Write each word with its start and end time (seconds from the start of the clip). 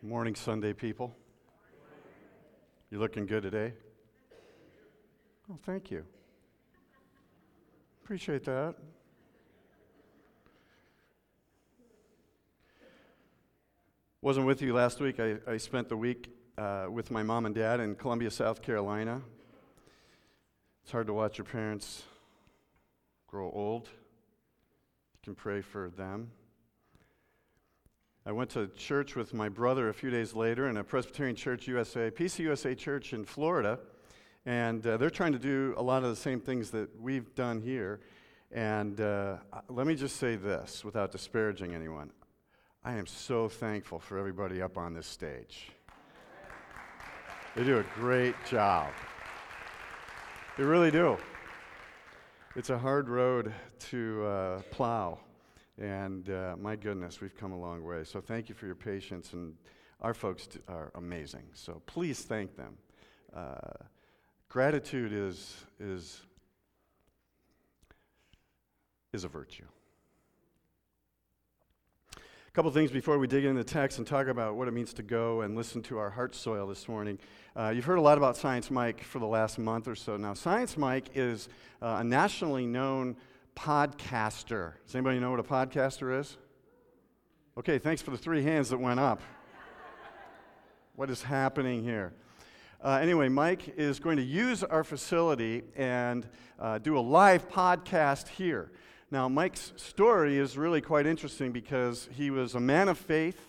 Morning, 0.00 0.36
Sunday 0.36 0.72
people. 0.72 1.12
You 2.88 3.00
looking 3.00 3.26
good 3.26 3.42
today? 3.42 3.72
Oh, 5.50 5.58
thank 5.66 5.90
you. 5.90 6.04
Appreciate 8.04 8.44
that. 8.44 8.76
Wasn't 14.22 14.46
with 14.46 14.62
you 14.62 14.72
last 14.72 15.00
week. 15.00 15.18
I, 15.18 15.38
I 15.48 15.56
spent 15.56 15.88
the 15.88 15.96
week 15.96 16.32
uh, 16.56 16.86
with 16.88 17.10
my 17.10 17.24
mom 17.24 17.44
and 17.44 17.54
dad 17.54 17.80
in 17.80 17.96
Columbia, 17.96 18.30
South 18.30 18.62
Carolina. 18.62 19.20
It's 20.84 20.92
hard 20.92 21.08
to 21.08 21.12
watch 21.12 21.38
your 21.38 21.44
parents 21.44 22.04
grow 23.26 23.50
old. 23.50 23.86
You 23.86 25.18
can 25.24 25.34
pray 25.34 25.60
for 25.60 25.90
them. 25.90 26.30
I 28.28 28.32
went 28.32 28.50
to 28.50 28.66
church 28.76 29.16
with 29.16 29.32
my 29.32 29.48
brother 29.48 29.88
a 29.88 29.94
few 29.94 30.10
days 30.10 30.34
later 30.34 30.68
in 30.68 30.76
a 30.76 30.84
Presbyterian 30.84 31.34
Church 31.34 31.66
USA, 31.66 32.10
PCUSA 32.10 32.76
church 32.76 33.14
in 33.14 33.24
Florida. 33.24 33.78
And 34.44 34.86
uh, 34.86 34.98
they're 34.98 35.08
trying 35.08 35.32
to 35.32 35.38
do 35.38 35.72
a 35.78 35.82
lot 35.82 36.04
of 36.04 36.10
the 36.10 36.16
same 36.16 36.38
things 36.38 36.70
that 36.72 36.90
we've 37.00 37.34
done 37.34 37.62
here. 37.62 38.00
And 38.52 39.00
uh, 39.00 39.38
let 39.70 39.86
me 39.86 39.94
just 39.94 40.16
say 40.16 40.36
this 40.36 40.84
without 40.84 41.10
disparaging 41.10 41.74
anyone 41.74 42.10
I 42.84 42.96
am 42.96 43.06
so 43.06 43.48
thankful 43.48 43.98
for 43.98 44.18
everybody 44.18 44.60
up 44.60 44.76
on 44.76 44.92
this 44.92 45.06
stage. 45.06 45.70
They 47.56 47.64
do 47.64 47.78
a 47.78 47.84
great 47.94 48.34
job. 48.50 48.92
They 50.58 50.64
really 50.64 50.90
do. 50.90 51.16
It's 52.56 52.68
a 52.68 52.76
hard 52.76 53.08
road 53.08 53.54
to 53.88 54.26
uh, 54.26 54.58
plow. 54.70 55.18
And 55.80 56.28
uh, 56.28 56.56
my 56.58 56.74
goodness, 56.74 57.20
we've 57.20 57.36
come 57.36 57.52
a 57.52 57.58
long 57.58 57.84
way. 57.84 58.02
So 58.04 58.20
thank 58.20 58.48
you 58.48 58.54
for 58.54 58.66
your 58.66 58.74
patience. 58.74 59.32
And 59.32 59.54
our 60.00 60.14
folks 60.14 60.48
are 60.68 60.90
amazing. 60.96 61.44
So 61.54 61.82
please 61.86 62.22
thank 62.22 62.56
them. 62.56 62.76
Uh, 63.34 63.84
gratitude 64.48 65.12
is, 65.12 65.56
is, 65.78 66.20
is 69.12 69.24
a 69.24 69.28
virtue. 69.28 69.64
A 72.16 72.50
couple 72.52 72.70
things 72.72 72.90
before 72.90 73.18
we 73.18 73.28
dig 73.28 73.44
into 73.44 73.62
the 73.62 73.70
text 73.70 73.98
and 73.98 74.06
talk 74.06 74.26
about 74.26 74.56
what 74.56 74.66
it 74.66 74.72
means 74.72 74.92
to 74.94 75.02
go 75.04 75.42
and 75.42 75.54
listen 75.54 75.80
to 75.82 75.98
our 75.98 76.10
heart 76.10 76.34
soil 76.34 76.66
this 76.66 76.88
morning. 76.88 77.18
Uh, 77.54 77.68
you've 77.68 77.84
heard 77.84 77.98
a 77.98 78.02
lot 78.02 78.18
about 78.18 78.36
Science 78.36 78.68
Mike 78.68 79.04
for 79.04 79.20
the 79.20 79.26
last 79.26 79.58
month 79.58 79.86
or 79.86 79.94
so 79.94 80.16
now. 80.16 80.34
Science 80.34 80.76
Mike 80.76 81.10
is 81.14 81.48
uh, 81.80 81.98
a 82.00 82.04
nationally 82.04 82.66
known 82.66 83.16
podcaster. 83.58 84.74
Does 84.86 84.94
anybody 84.94 85.18
know 85.18 85.32
what 85.32 85.40
a 85.40 85.42
podcaster 85.42 86.20
is? 86.20 86.36
Okay, 87.58 87.78
thanks 87.78 88.00
for 88.00 88.12
the 88.12 88.16
three 88.16 88.42
hands 88.42 88.70
that 88.70 88.78
went 88.78 89.00
up. 89.00 89.20
what 90.94 91.10
is 91.10 91.22
happening 91.22 91.82
here? 91.82 92.12
Uh, 92.82 93.00
anyway, 93.02 93.28
Mike 93.28 93.74
is 93.76 93.98
going 93.98 94.16
to 94.16 94.22
use 94.22 94.62
our 94.62 94.84
facility 94.84 95.64
and 95.76 96.28
uh, 96.60 96.78
do 96.78 96.96
a 96.96 97.00
live 97.00 97.48
podcast 97.48 98.28
here. 98.28 98.70
Now, 99.10 99.28
Mike's 99.28 99.72
story 99.74 100.38
is 100.38 100.56
really 100.56 100.80
quite 100.80 101.04
interesting 101.04 101.50
because 101.50 102.08
he 102.12 102.30
was 102.30 102.54
a 102.54 102.60
man 102.60 102.88
of 102.88 102.96
faith, 102.96 103.40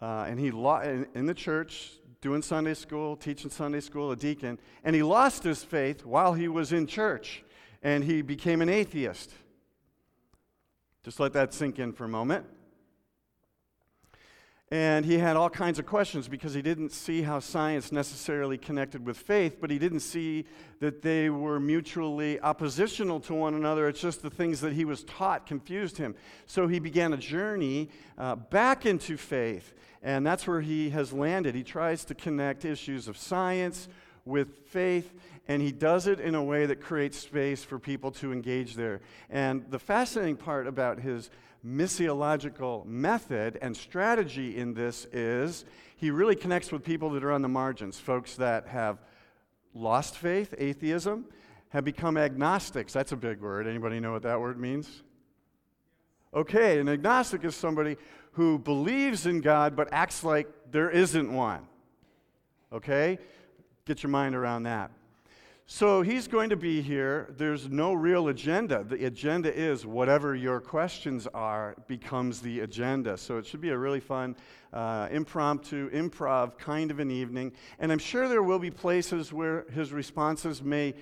uh, 0.00 0.26
and 0.26 0.40
he 0.40 0.50
lo- 0.50 0.80
in, 0.80 1.06
in 1.14 1.26
the 1.26 1.34
church 1.34 1.92
doing 2.20 2.42
Sunday 2.42 2.74
school, 2.74 3.14
teaching 3.14 3.50
Sunday 3.50 3.80
school, 3.80 4.10
a 4.10 4.16
deacon, 4.16 4.58
and 4.82 4.96
he 4.96 5.04
lost 5.04 5.44
his 5.44 5.62
faith 5.62 6.04
while 6.04 6.34
he 6.34 6.48
was 6.48 6.72
in 6.72 6.88
church 6.88 7.44
and 7.82 8.04
he 8.04 8.22
became 8.22 8.62
an 8.62 8.68
atheist. 8.68 9.32
Just 11.04 11.18
let 11.18 11.32
that 11.32 11.52
sink 11.52 11.78
in 11.78 11.92
for 11.92 12.04
a 12.04 12.08
moment. 12.08 12.46
And 14.70 15.04
he 15.04 15.18
had 15.18 15.36
all 15.36 15.50
kinds 15.50 15.78
of 15.78 15.84
questions 15.84 16.28
because 16.28 16.54
he 16.54 16.62
didn't 16.62 16.92
see 16.92 17.20
how 17.20 17.40
science 17.40 17.92
necessarily 17.92 18.56
connected 18.56 19.04
with 19.04 19.18
faith, 19.18 19.58
but 19.60 19.70
he 19.70 19.78
didn't 19.78 20.00
see 20.00 20.46
that 20.80 21.02
they 21.02 21.28
were 21.28 21.60
mutually 21.60 22.40
oppositional 22.40 23.20
to 23.20 23.34
one 23.34 23.52
another. 23.52 23.86
It's 23.86 24.00
just 24.00 24.22
the 24.22 24.30
things 24.30 24.62
that 24.62 24.72
he 24.72 24.86
was 24.86 25.04
taught 25.04 25.44
confused 25.44 25.98
him. 25.98 26.14
So 26.46 26.68
he 26.68 26.78
began 26.78 27.12
a 27.12 27.18
journey 27.18 27.90
uh, 28.16 28.36
back 28.36 28.86
into 28.86 29.18
faith, 29.18 29.74
and 30.02 30.26
that's 30.26 30.46
where 30.46 30.62
he 30.62 30.88
has 30.88 31.12
landed. 31.12 31.54
He 31.54 31.64
tries 31.64 32.06
to 32.06 32.14
connect 32.14 32.64
issues 32.64 33.08
of 33.08 33.18
science 33.18 33.88
with 34.24 34.66
faith, 34.66 35.12
and 35.48 35.60
he 35.60 35.72
does 35.72 36.06
it 36.06 36.20
in 36.20 36.34
a 36.34 36.42
way 36.42 36.66
that 36.66 36.80
creates 36.80 37.18
space 37.18 37.64
for 37.64 37.78
people 37.78 38.10
to 38.12 38.32
engage 38.32 38.74
there. 38.74 39.00
And 39.28 39.64
the 39.70 39.78
fascinating 39.78 40.36
part 40.36 40.66
about 40.66 41.00
his 41.00 41.30
missiological 41.66 42.84
method 42.86 43.58
and 43.62 43.76
strategy 43.76 44.56
in 44.56 44.74
this 44.74 45.06
is 45.12 45.64
he 45.96 46.10
really 46.10 46.36
connects 46.36 46.72
with 46.72 46.82
people 46.84 47.10
that 47.10 47.24
are 47.24 47.32
on 47.32 47.42
the 47.42 47.48
margins, 47.48 47.98
folks 47.98 48.36
that 48.36 48.66
have 48.68 48.98
lost 49.74 50.16
faith, 50.16 50.54
atheism, 50.58 51.26
have 51.70 51.84
become 51.84 52.16
agnostics. 52.16 52.92
That's 52.92 53.12
a 53.12 53.16
big 53.16 53.40
word. 53.40 53.66
Anybody 53.66 54.00
know 54.00 54.12
what 54.12 54.22
that 54.22 54.40
word 54.40 54.58
means? 54.58 55.02
Okay, 56.34 56.78
an 56.78 56.88
agnostic 56.88 57.44
is 57.44 57.54
somebody 57.54 57.96
who 58.32 58.58
believes 58.58 59.26
in 59.26 59.40
God 59.40 59.76
but 59.76 59.88
acts 59.92 60.24
like 60.24 60.48
there 60.70 60.90
isn't 60.90 61.32
one. 61.32 61.66
Okay? 62.72 63.18
Get 63.84 64.04
your 64.04 64.10
mind 64.10 64.36
around 64.36 64.62
that. 64.62 64.92
So 65.66 66.02
he's 66.02 66.28
going 66.28 66.50
to 66.50 66.56
be 66.56 66.82
here. 66.82 67.34
There's 67.36 67.68
no 67.68 67.94
real 67.94 68.28
agenda. 68.28 68.84
The 68.84 69.06
agenda 69.06 69.52
is 69.52 69.84
whatever 69.84 70.36
your 70.36 70.60
questions 70.60 71.26
are 71.34 71.74
becomes 71.88 72.40
the 72.40 72.60
agenda. 72.60 73.16
So 73.16 73.38
it 73.38 73.46
should 73.46 73.60
be 73.60 73.70
a 73.70 73.78
really 73.78 73.98
fun, 73.98 74.36
uh, 74.72 75.08
impromptu, 75.10 75.90
improv 75.90 76.58
kind 76.58 76.92
of 76.92 77.00
an 77.00 77.10
evening. 77.10 77.52
And 77.80 77.90
I'm 77.90 77.98
sure 77.98 78.28
there 78.28 78.42
will 78.42 78.60
be 78.60 78.70
places 78.70 79.32
where 79.32 79.64
his 79.72 79.92
responses 79.92 80.62
may 80.62 80.94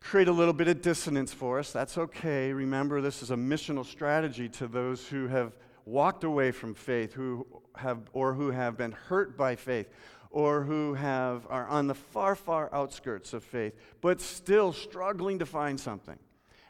create 0.00 0.28
a 0.28 0.32
little 0.32 0.52
bit 0.52 0.68
of 0.68 0.82
dissonance 0.82 1.32
for 1.32 1.58
us. 1.58 1.72
That's 1.72 1.96
okay. 1.96 2.52
Remember, 2.52 3.00
this 3.00 3.22
is 3.22 3.30
a 3.30 3.36
missional 3.36 3.86
strategy 3.86 4.48
to 4.50 4.66
those 4.66 5.06
who 5.08 5.28
have 5.28 5.52
walked 5.86 6.24
away 6.24 6.50
from 6.50 6.74
faith, 6.74 7.12
who 7.12 7.46
have 7.76 7.98
or 8.12 8.34
who 8.34 8.50
have 8.50 8.76
been 8.76 8.92
hurt 8.92 9.36
by 9.36 9.56
faith, 9.56 9.88
or 10.34 10.64
who 10.64 10.94
have, 10.94 11.46
are 11.48 11.64
on 11.68 11.86
the 11.86 11.94
far, 11.94 12.34
far 12.34 12.68
outskirts 12.74 13.32
of 13.32 13.44
faith, 13.44 13.72
but 14.00 14.20
still 14.20 14.72
struggling 14.72 15.38
to 15.38 15.46
find 15.46 15.78
something. 15.78 16.18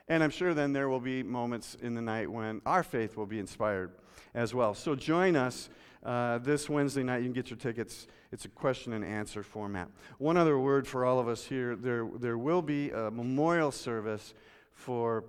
And 0.06 0.22
I'm 0.22 0.28
sure 0.28 0.52
then 0.52 0.74
there 0.74 0.90
will 0.90 1.00
be 1.00 1.22
moments 1.22 1.74
in 1.80 1.94
the 1.94 2.02
night 2.02 2.30
when 2.30 2.60
our 2.66 2.82
faith 2.82 3.16
will 3.16 3.24
be 3.24 3.38
inspired 3.38 3.92
as 4.34 4.52
well. 4.52 4.74
So 4.74 4.94
join 4.94 5.34
us 5.34 5.70
uh, 6.04 6.36
this 6.38 6.68
Wednesday 6.68 7.02
night. 7.02 7.18
You 7.18 7.24
can 7.24 7.32
get 7.32 7.48
your 7.48 7.56
tickets. 7.56 8.06
It's 8.32 8.44
a 8.44 8.50
question 8.50 8.92
and 8.92 9.02
answer 9.02 9.42
format. 9.42 9.88
One 10.18 10.36
other 10.36 10.58
word 10.58 10.86
for 10.86 11.06
all 11.06 11.18
of 11.18 11.26
us 11.26 11.46
here 11.46 11.74
there, 11.74 12.06
there 12.18 12.36
will 12.36 12.60
be 12.60 12.90
a 12.90 13.10
memorial 13.10 13.72
service 13.72 14.34
for 14.74 15.24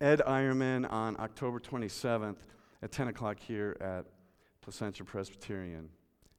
Ed 0.00 0.22
Ironman 0.24 0.88
on 0.88 1.16
October 1.18 1.58
27th 1.58 2.36
at 2.80 2.92
10 2.92 3.08
o'clock 3.08 3.40
here 3.40 3.76
at 3.80 4.06
Placentia 4.62 5.02
Presbyterian 5.02 5.88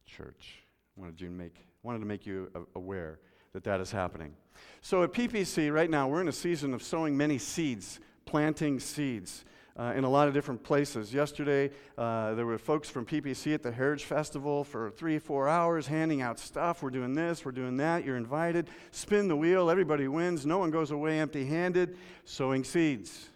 Church 0.05 0.61
wanted 1.01 1.17
to 1.17 1.29
make, 1.31 1.55
wanted 1.81 1.99
to 1.99 2.05
make 2.05 2.27
you 2.27 2.51
aware 2.75 3.19
that 3.53 3.63
that 3.63 3.81
is 3.81 3.91
happening. 3.91 4.35
So 4.81 5.01
at 5.01 5.11
PPC, 5.11 5.73
right 5.73 5.89
now, 5.89 6.07
we're 6.07 6.21
in 6.21 6.27
a 6.27 6.31
season 6.31 6.75
of 6.75 6.83
sowing 6.83 7.17
many 7.17 7.39
seeds, 7.39 7.99
planting 8.25 8.79
seeds. 8.79 9.43
Uh, 9.79 9.93
in 9.95 10.03
a 10.03 10.09
lot 10.09 10.27
of 10.27 10.33
different 10.33 10.61
places. 10.61 11.13
Yesterday, 11.13 11.71
uh, 11.97 12.35
there 12.35 12.45
were 12.45 12.57
folks 12.57 12.89
from 12.89 13.05
PPC 13.05 13.53
at 13.53 13.63
the 13.63 13.71
Heritage 13.71 14.03
Festival 14.03 14.65
for 14.65 14.91
three, 14.91 15.17
four 15.17 15.47
hours 15.47 15.87
handing 15.87 16.21
out 16.21 16.37
stuff. 16.37 16.83
We're 16.83 16.89
doing 16.89 17.13
this, 17.13 17.45
we're 17.45 17.53
doing 17.53 17.77
that. 17.77 18.03
You're 18.03 18.17
invited. 18.17 18.69
Spin 18.91 19.29
the 19.29 19.35
wheel, 19.35 19.69
everybody 19.69 20.09
wins. 20.09 20.45
No 20.45 20.57
one 20.57 20.71
goes 20.71 20.91
away 20.91 21.21
empty 21.21 21.45
handed. 21.45 21.97
Sowing 22.25 22.65
seeds. 22.65 23.29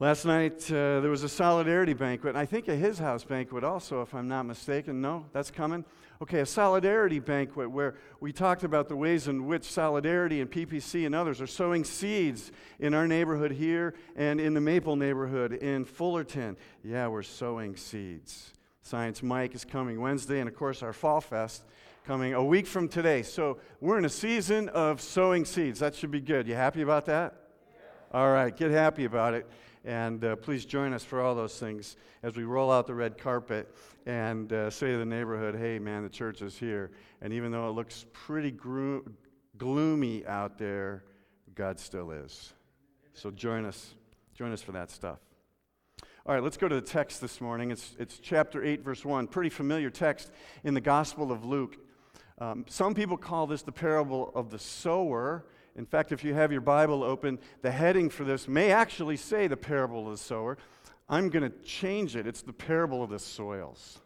Last 0.00 0.24
night, 0.24 0.70
uh, 0.70 1.00
there 1.00 1.10
was 1.10 1.24
a 1.24 1.28
solidarity 1.28 1.92
banquet, 1.92 2.28
and 2.28 2.38
I 2.38 2.46
think 2.46 2.68
a 2.68 2.76
his 2.76 3.00
house 3.00 3.24
banquet 3.24 3.64
also, 3.64 4.00
if 4.00 4.14
I'm 4.14 4.28
not 4.28 4.44
mistaken. 4.44 5.00
No, 5.00 5.26
that's 5.32 5.50
coming? 5.50 5.84
Okay, 6.22 6.38
a 6.38 6.46
solidarity 6.46 7.18
banquet 7.18 7.68
where 7.68 7.96
we 8.20 8.32
talked 8.32 8.62
about 8.62 8.88
the 8.88 8.94
ways 8.94 9.26
in 9.26 9.46
which 9.46 9.64
solidarity 9.64 10.40
and 10.40 10.48
PPC 10.48 11.04
and 11.04 11.16
others 11.16 11.40
are 11.40 11.48
sowing 11.48 11.82
seeds 11.82 12.52
in 12.78 12.94
our 12.94 13.08
neighborhood 13.08 13.50
here 13.50 13.94
and 14.14 14.40
in 14.40 14.54
the 14.54 14.60
Maple 14.60 14.94
neighborhood 14.94 15.52
in 15.52 15.84
Fullerton. 15.84 16.56
Yeah, 16.84 17.08
we're 17.08 17.22
sowing 17.24 17.74
seeds. 17.74 18.52
Science 18.82 19.20
Mike 19.20 19.56
is 19.56 19.64
coming 19.64 20.00
Wednesday, 20.00 20.38
and 20.38 20.48
of 20.48 20.54
course, 20.54 20.80
our 20.84 20.92
Fall 20.92 21.20
Fest 21.20 21.64
coming 22.06 22.34
a 22.34 22.44
week 22.44 22.68
from 22.68 22.88
today. 22.88 23.22
So 23.22 23.58
we're 23.80 23.98
in 23.98 24.04
a 24.04 24.08
season 24.08 24.68
of 24.68 25.00
sowing 25.00 25.44
seeds. 25.44 25.80
That 25.80 25.96
should 25.96 26.12
be 26.12 26.20
good. 26.20 26.46
You 26.46 26.54
happy 26.54 26.82
about 26.82 27.04
that? 27.06 27.34
Yeah. 27.72 28.18
All 28.20 28.30
right, 28.30 28.56
get 28.56 28.70
happy 28.70 29.04
about 29.04 29.34
it. 29.34 29.44
And 29.88 30.22
uh, 30.22 30.36
please 30.36 30.66
join 30.66 30.92
us 30.92 31.02
for 31.02 31.22
all 31.22 31.34
those 31.34 31.58
things 31.58 31.96
as 32.22 32.36
we 32.36 32.44
roll 32.44 32.70
out 32.70 32.86
the 32.86 32.94
red 32.94 33.16
carpet 33.16 33.74
and 34.04 34.52
uh, 34.52 34.68
say 34.68 34.88
to 34.88 34.98
the 34.98 35.06
neighborhood, 35.06 35.54
hey, 35.54 35.78
man, 35.78 36.02
the 36.02 36.10
church 36.10 36.42
is 36.42 36.58
here. 36.58 36.90
And 37.22 37.32
even 37.32 37.50
though 37.52 37.70
it 37.70 37.72
looks 37.72 38.04
pretty 38.12 38.50
gro- 38.50 39.02
gloomy 39.56 40.26
out 40.26 40.58
there, 40.58 41.04
God 41.54 41.80
still 41.80 42.10
is. 42.10 42.52
So 43.14 43.30
join 43.30 43.64
us. 43.64 43.94
Join 44.34 44.52
us 44.52 44.60
for 44.60 44.72
that 44.72 44.90
stuff. 44.90 45.20
All 46.26 46.34
right, 46.34 46.42
let's 46.42 46.58
go 46.58 46.68
to 46.68 46.74
the 46.74 46.82
text 46.82 47.22
this 47.22 47.40
morning. 47.40 47.70
It's, 47.70 47.96
it's 47.98 48.18
chapter 48.18 48.62
8, 48.62 48.84
verse 48.84 49.06
1. 49.06 49.26
Pretty 49.28 49.48
familiar 49.48 49.88
text 49.88 50.30
in 50.64 50.74
the 50.74 50.82
Gospel 50.82 51.32
of 51.32 51.46
Luke. 51.46 51.78
Um, 52.38 52.66
some 52.68 52.94
people 52.94 53.16
call 53.16 53.46
this 53.46 53.62
the 53.62 53.72
parable 53.72 54.32
of 54.34 54.50
the 54.50 54.58
sower. 54.58 55.46
In 55.78 55.86
fact, 55.86 56.10
if 56.10 56.24
you 56.24 56.34
have 56.34 56.50
your 56.50 56.60
Bible 56.60 57.04
open, 57.04 57.38
the 57.62 57.70
heading 57.70 58.10
for 58.10 58.24
this 58.24 58.48
may 58.48 58.72
actually 58.72 59.16
say 59.16 59.46
the 59.46 59.56
parable 59.56 60.06
of 60.06 60.10
the 60.10 60.18
sower. 60.18 60.58
I'm 61.08 61.30
going 61.30 61.48
to 61.48 61.56
change 61.60 62.16
it. 62.16 62.26
It's 62.26 62.42
the 62.42 62.52
parable 62.52 63.02
of 63.02 63.10
the 63.10 63.18
soils. 63.20 64.00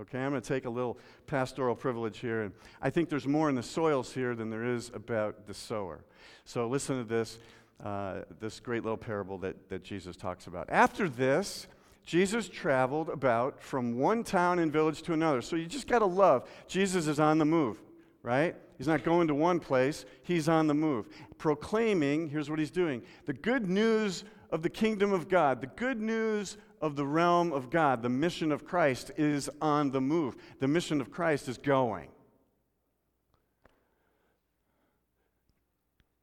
Okay, 0.00 0.18
I'm 0.18 0.30
going 0.30 0.40
to 0.40 0.48
take 0.48 0.64
a 0.64 0.70
little 0.70 0.98
pastoral 1.26 1.76
privilege 1.76 2.18
here. 2.18 2.42
And 2.42 2.54
I 2.80 2.88
think 2.88 3.10
there's 3.10 3.26
more 3.26 3.50
in 3.50 3.54
the 3.54 3.62
soils 3.62 4.14
here 4.14 4.34
than 4.34 4.48
there 4.48 4.64
is 4.64 4.90
about 4.94 5.46
the 5.46 5.52
sower. 5.52 6.00
So 6.46 6.66
listen 6.66 6.96
to 6.96 7.04
this, 7.04 7.38
uh, 7.84 8.22
this 8.40 8.58
great 8.58 8.82
little 8.82 8.96
parable 8.96 9.36
that, 9.38 9.68
that 9.68 9.84
Jesus 9.84 10.16
talks 10.16 10.46
about. 10.46 10.70
After 10.70 11.10
this, 11.10 11.66
Jesus 12.06 12.48
traveled 12.48 13.10
about 13.10 13.62
from 13.62 13.98
one 13.98 14.24
town 14.24 14.58
and 14.58 14.72
village 14.72 15.02
to 15.02 15.12
another. 15.12 15.42
So 15.42 15.56
you 15.56 15.66
just 15.66 15.86
got 15.86 15.98
to 15.98 16.06
love. 16.06 16.48
Jesus 16.66 17.06
is 17.06 17.20
on 17.20 17.36
the 17.36 17.44
move, 17.44 17.76
right? 18.22 18.54
He's 18.78 18.86
not 18.86 19.04
going 19.04 19.28
to 19.28 19.34
one 19.34 19.60
place, 19.60 20.04
he's 20.22 20.48
on 20.48 20.66
the 20.66 20.74
move. 20.74 21.08
Proclaiming, 21.38 22.28
here's 22.28 22.50
what 22.50 22.58
he's 22.58 22.70
doing 22.70 23.02
the 23.26 23.32
good 23.32 23.68
news 23.68 24.24
of 24.50 24.62
the 24.62 24.70
kingdom 24.70 25.12
of 25.12 25.28
God, 25.28 25.60
the 25.60 25.66
good 25.66 26.00
news 26.00 26.56
of 26.80 26.96
the 26.96 27.06
realm 27.06 27.52
of 27.52 27.70
God. 27.70 28.02
The 28.02 28.08
mission 28.08 28.52
of 28.52 28.64
Christ 28.64 29.10
is 29.16 29.50
on 29.60 29.90
the 29.90 30.00
move, 30.00 30.36
the 30.58 30.68
mission 30.68 31.00
of 31.00 31.10
Christ 31.10 31.48
is 31.48 31.58
going. 31.58 32.08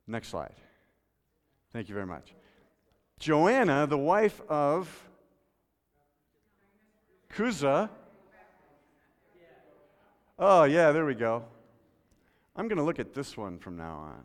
Next 0.07 0.29
slide. 0.29 0.55
Thank 1.73 1.89
you 1.89 1.93
very 1.93 2.07
much. 2.07 2.33
Joanna, 3.19 3.87
the 3.87 3.97
wife 3.97 4.41
of 4.47 4.89
Chuza. 7.33 7.89
Oh, 10.39 10.63
yeah, 10.63 10.91
there 10.91 11.05
we 11.05 11.15
go. 11.15 11.43
I'm 12.57 12.67
going 12.67 12.77
to 12.77 12.83
look 12.83 12.99
at 12.99 13.13
this 13.13 13.37
one 13.37 13.59
from 13.59 13.77
now 13.77 13.97
on. 13.97 14.23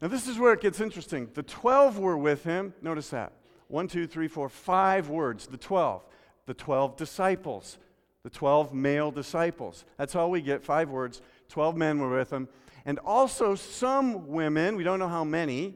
Now, 0.00 0.08
this 0.08 0.26
is 0.26 0.38
where 0.38 0.52
it 0.54 0.60
gets 0.60 0.80
interesting. 0.80 1.28
The 1.34 1.42
12 1.42 1.98
were 1.98 2.16
with 2.16 2.44
him. 2.44 2.74
Notice 2.82 3.10
that. 3.10 3.32
One, 3.68 3.88
two, 3.88 4.06
three, 4.06 4.28
four, 4.28 4.48
five 4.48 5.08
words. 5.08 5.46
The 5.46 5.56
12. 5.56 6.02
The 6.46 6.54
12 6.54 6.96
disciples. 6.96 7.78
The 8.22 8.30
12 8.30 8.72
male 8.72 9.10
disciples. 9.10 9.84
That's 9.98 10.16
all 10.16 10.30
we 10.30 10.40
get. 10.40 10.64
Five 10.64 10.88
words. 10.90 11.20
12 11.48 11.76
men 11.76 11.98
were 11.98 12.16
with 12.16 12.32
him. 12.32 12.48
And 12.86 12.98
also 12.98 13.54
some 13.54 14.28
women, 14.28 14.76
we 14.76 14.84
don't 14.84 14.98
know 14.98 15.08
how 15.08 15.24
many, 15.24 15.74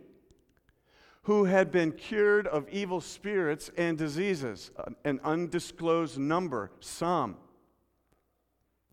who 1.22 1.44
had 1.44 1.70
been 1.70 1.92
cured 1.92 2.46
of 2.46 2.68
evil 2.70 3.00
spirits 3.00 3.70
and 3.76 3.98
diseases. 3.98 4.70
An 5.04 5.20
undisclosed 5.24 6.18
number. 6.18 6.70
Some. 6.80 7.36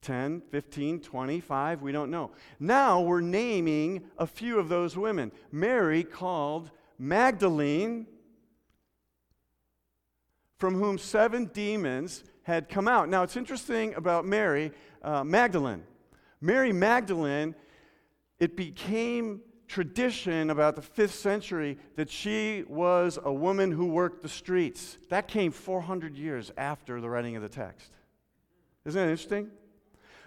10, 0.06 0.42
15, 0.52 1.00
25, 1.00 1.82
we 1.82 1.92
don't 1.92 2.12
know. 2.12 2.30
Now 2.60 3.02
we're 3.02 3.22
naming 3.22 4.04
a 4.20 4.28
few 4.28 4.60
of 4.60 4.70
those 4.70 4.96
women. 4.96 5.32
Mary, 5.52 6.04
called 6.04 6.70
Magdalene, 7.00 8.06
from 10.60 10.76
whom 10.76 11.00
seven 11.00 11.46
demons 11.46 12.24
had 12.44 12.70
come 12.70 12.88
out. 12.88 13.10
Now 13.10 13.24
it's 13.24 13.36
interesting 13.36 13.96
about 13.96 14.26
Mary 14.26 14.72
uh, 15.02 15.24
Magdalene. 15.24 15.84
Mary 16.40 16.72
Magdalene, 16.72 17.56
it 18.40 18.56
became 18.56 19.42
tradition 19.68 20.52
about 20.52 20.76
the 20.76 20.84
fifth 20.84 21.16
century 21.16 21.80
that 21.96 22.12
she 22.12 22.64
was 22.68 23.18
a 23.24 23.34
woman 23.34 23.72
who 23.72 23.88
worked 23.88 24.22
the 24.22 24.30
streets. 24.30 25.00
That 25.10 25.28
came 25.28 25.52
400 25.52 26.16
years 26.16 26.52
after 26.58 27.02
the 27.02 27.10
writing 27.10 27.36
of 27.36 27.42
the 27.42 27.50
text. 27.50 27.92
Isn't 28.86 29.02
that 29.02 29.10
interesting? 29.10 29.50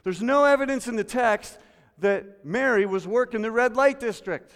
There's 0.05 0.23
no 0.23 0.45
evidence 0.45 0.89
in 0.89 0.97
the 0.97 1.05
text 1.05 1.59
that 1.99 2.45
Mary 2.45 2.87
was 2.87 3.07
working 3.07 3.43
the 3.43 3.51
red 3.51 3.77
light 3.77 4.01
district. 4.01 4.53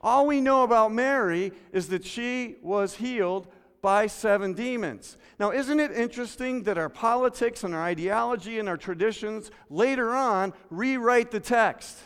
All 0.00 0.26
we 0.26 0.40
know 0.40 0.62
about 0.62 0.92
Mary 0.92 1.52
is 1.72 1.88
that 1.88 2.04
she 2.04 2.56
was 2.62 2.96
healed 2.96 3.48
by 3.82 4.06
seven 4.06 4.52
demons. 4.52 5.16
Now, 5.38 5.52
isn't 5.52 5.80
it 5.80 5.92
interesting 5.92 6.64
that 6.64 6.78
our 6.78 6.88
politics 6.88 7.64
and 7.64 7.74
our 7.74 7.82
ideology 7.82 8.58
and 8.58 8.68
our 8.68 8.76
traditions 8.76 9.50
later 9.68 10.14
on 10.14 10.52
rewrite 10.70 11.30
the 11.30 11.40
text? 11.40 11.98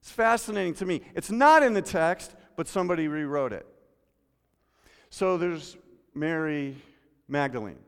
It's 0.00 0.10
fascinating 0.10 0.74
to 0.74 0.86
me. 0.86 1.02
It's 1.14 1.30
not 1.30 1.62
in 1.62 1.74
the 1.74 1.82
text, 1.82 2.34
but 2.56 2.66
somebody 2.66 3.08
rewrote 3.08 3.52
it. 3.52 3.66
So 5.10 5.36
there's 5.36 5.76
Mary 6.14 6.76
Magdalene. 7.28 7.78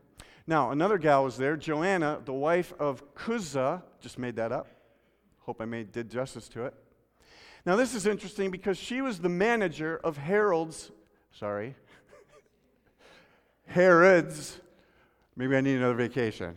Now, 0.47 0.71
another 0.71 0.97
gal 0.97 1.23
was 1.23 1.37
there, 1.37 1.55
Joanna, 1.55 2.19
the 2.23 2.33
wife 2.33 2.73
of 2.79 3.13
Chuza. 3.15 3.83
Just 3.99 4.17
made 4.17 4.35
that 4.37 4.51
up. 4.51 4.67
Hope 5.39 5.61
I 5.61 5.65
made, 5.65 5.91
did 5.91 6.09
justice 6.09 6.47
to 6.49 6.65
it. 6.65 6.73
Now, 7.65 7.75
this 7.75 7.93
is 7.93 8.07
interesting 8.07 8.49
because 8.49 8.77
she 8.77 9.01
was 9.01 9.19
the 9.19 9.29
manager 9.29 9.99
of 10.03 10.17
Harold's, 10.17 10.91
sorry, 11.31 11.75
Herod's, 13.67 14.59
maybe 15.35 15.55
I 15.55 15.61
need 15.61 15.75
another 15.75 15.93
vacation. 15.93 16.55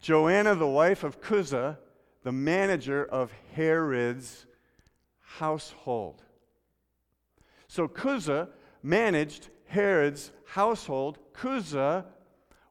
Joanna, 0.00 0.54
the 0.54 0.66
wife 0.66 1.02
of 1.02 1.20
Chuza, 1.20 1.76
the 2.22 2.32
manager 2.32 3.04
of 3.04 3.32
Herod's 3.54 4.46
household. 5.20 6.22
So 7.66 7.88
Chuza 7.88 8.48
managed 8.82 9.48
Herod's 9.66 10.30
household. 10.46 11.18
Chuza 11.34 12.04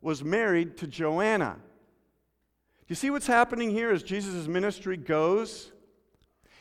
was 0.02 0.24
married 0.24 0.78
to 0.78 0.88
Joanna. 0.88 1.58
You 2.88 2.96
see 2.96 3.10
what's 3.10 3.28
happening 3.28 3.72
here 3.72 3.92
as 3.92 4.04
Jesus' 4.04 4.48
ministry 4.48 4.98
goes? 4.98 5.72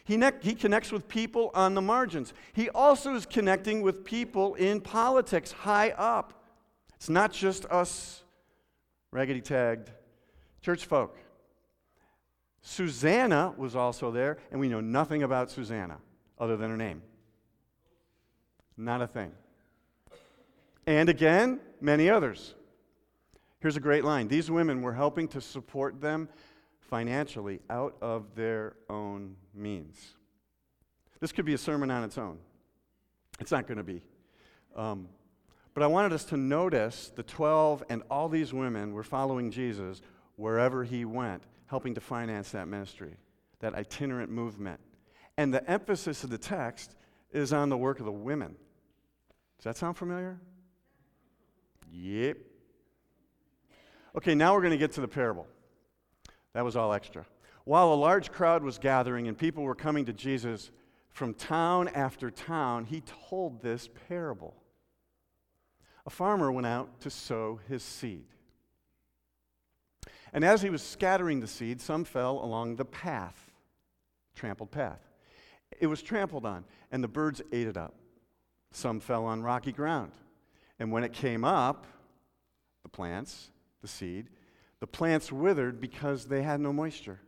He, 0.04 0.16
ne- 0.16 0.32
he 0.40 0.54
connects 0.54 0.92
with 0.92 1.08
people 1.08 1.50
on 1.54 1.74
the 1.74 1.82
margins. 1.82 2.32
He 2.52 2.68
also 2.70 3.14
is 3.14 3.26
connecting 3.26 3.82
with 3.82 4.04
people 4.04 4.54
in 4.54 4.80
politics 4.80 5.52
high 5.52 5.90
up. 5.90 6.44
It's 6.94 7.08
not 7.08 7.32
just 7.32 7.64
us 7.66 8.22
raggedy 9.10 9.40
tagged 9.40 9.90
church 10.62 10.86
folk. 10.86 11.16
Susanna 12.60 13.54
was 13.56 13.76
also 13.76 14.10
there, 14.10 14.38
and 14.50 14.60
we 14.60 14.68
know 14.68 14.80
nothing 14.80 15.22
about 15.22 15.50
Susanna 15.50 15.98
other 16.38 16.56
than 16.56 16.70
her 16.70 16.76
name. 16.76 17.02
Not 18.76 19.02
a 19.02 19.06
thing. 19.06 19.32
And 20.86 21.08
again, 21.08 21.60
many 21.80 22.11
others. 22.11 22.54
Here's 23.66 23.76
a 23.76 23.80
great 23.80 24.04
line 24.04 24.28
These 24.28 24.49
women 24.49 24.80
were 24.80 24.92
helping 24.92 25.26
to 25.26 25.40
support 25.40 26.00
them 26.00 26.28
financially 26.78 27.58
out 27.68 27.96
of 28.00 28.37
their 28.37 28.76
own 28.88 29.35
means. 29.52 30.14
This 31.18 31.32
could 31.32 31.44
be 31.44 31.54
a 31.54 31.58
sermon 31.58 31.90
on 31.90 32.04
its 32.04 32.16
own. 32.16 32.38
It's 33.40 33.50
not 33.50 33.66
going 33.66 33.78
to 33.78 33.82
be. 33.82 34.04
Um, 34.76 35.08
but 35.75 35.82
I 35.82 35.88
wanted 35.88 36.12
us 36.12 36.23
to 36.26 36.37
notice 36.37 37.11
the 37.16 37.25
12 37.25 37.82
and 37.88 38.04
all 38.08 38.28
these 38.28 38.54
women 38.54 38.92
were 38.92 39.02
following 39.02 39.50
Jesus 39.50 40.00
wherever 40.37 40.85
he 40.85 41.04
went, 41.04 41.42
helping 41.66 41.92
to 41.96 42.00
finance 42.00 42.52
that 42.52 42.68
ministry, 42.68 43.16
that 43.58 43.75
itinerant 43.75 44.30
movement. 44.30 44.78
And 45.37 45.52
the 45.52 45.68
emphasis 45.68 46.23
of 46.23 46.30
the 46.30 46.38
text 46.38 46.94
is 47.32 47.52
on 47.52 47.68
the 47.68 47.76
work 47.76 47.99
of 47.99 48.04
the 48.04 48.12
women. 48.12 48.54
Does 49.58 49.64
that 49.64 49.76
sound 49.76 49.96
familiar? 49.96 50.38
Yep. 51.90 52.37
Okay, 54.16 54.35
now 54.35 54.54
we're 54.54 54.62
going 54.62 54.70
to 54.70 54.78
get 54.78 54.92
to 54.92 55.02
the 55.02 55.08
parable. 55.08 55.46
That 56.54 56.64
was 56.64 56.75
all 56.75 56.92
extra. 56.94 57.26
While 57.64 57.92
a 57.92 57.94
large 57.94 58.32
crowd 58.32 58.62
was 58.62 58.78
gathering 58.78 59.28
and 59.28 59.37
people 59.37 59.62
were 59.62 59.75
coming 59.75 60.06
to 60.06 60.12
Jesus 60.12 60.70
from 61.11 61.35
town 61.35 61.88
after 61.88 62.30
town, 62.30 62.85
he 62.87 63.02
told 63.28 63.61
this 63.61 63.90
parable. 64.08 64.54
A 66.06 66.11
farmer 66.11 66.50
went 66.50 66.66
out 66.66 67.00
to 67.00 67.11
sow 67.11 67.61
his 67.68 67.82
seed. 67.82 68.25
And 70.32 70.44
as 70.44 70.62
he 70.62 70.70
was 70.70 70.82
scattering 70.82 71.40
the 71.40 71.46
seed, 71.46 71.80
some 71.80 72.04
fell 72.04 72.42
along 72.42 72.76
the 72.76 72.85
path, 72.85 73.52
trampled 74.35 74.70
path. 74.70 75.00
It 75.80 75.88
was 75.88 76.02
trampled 76.02 76.46
on, 76.46 76.64
and 76.90 77.02
the 77.02 77.08
birds 77.08 77.42
ate 77.52 77.66
it 77.66 77.76
up. 77.76 77.94
Some 78.70 79.00
fell 79.00 79.25
on 79.25 79.42
rocky 79.42 79.73
ground. 79.73 80.12
And 80.78 80.92
when 80.92 81.04
it 81.04 81.12
came 81.12 81.44
up, 81.44 81.87
the 82.82 82.88
plants, 82.88 83.50
the 83.83 83.88
seed, 83.88 84.28
the 84.80 84.87
plants 84.87 85.33
withered 85.33 85.80
because 85.80 86.26
they 86.26 86.42
had 86.42 86.61
no 86.61 86.73
moisture. 86.73 87.21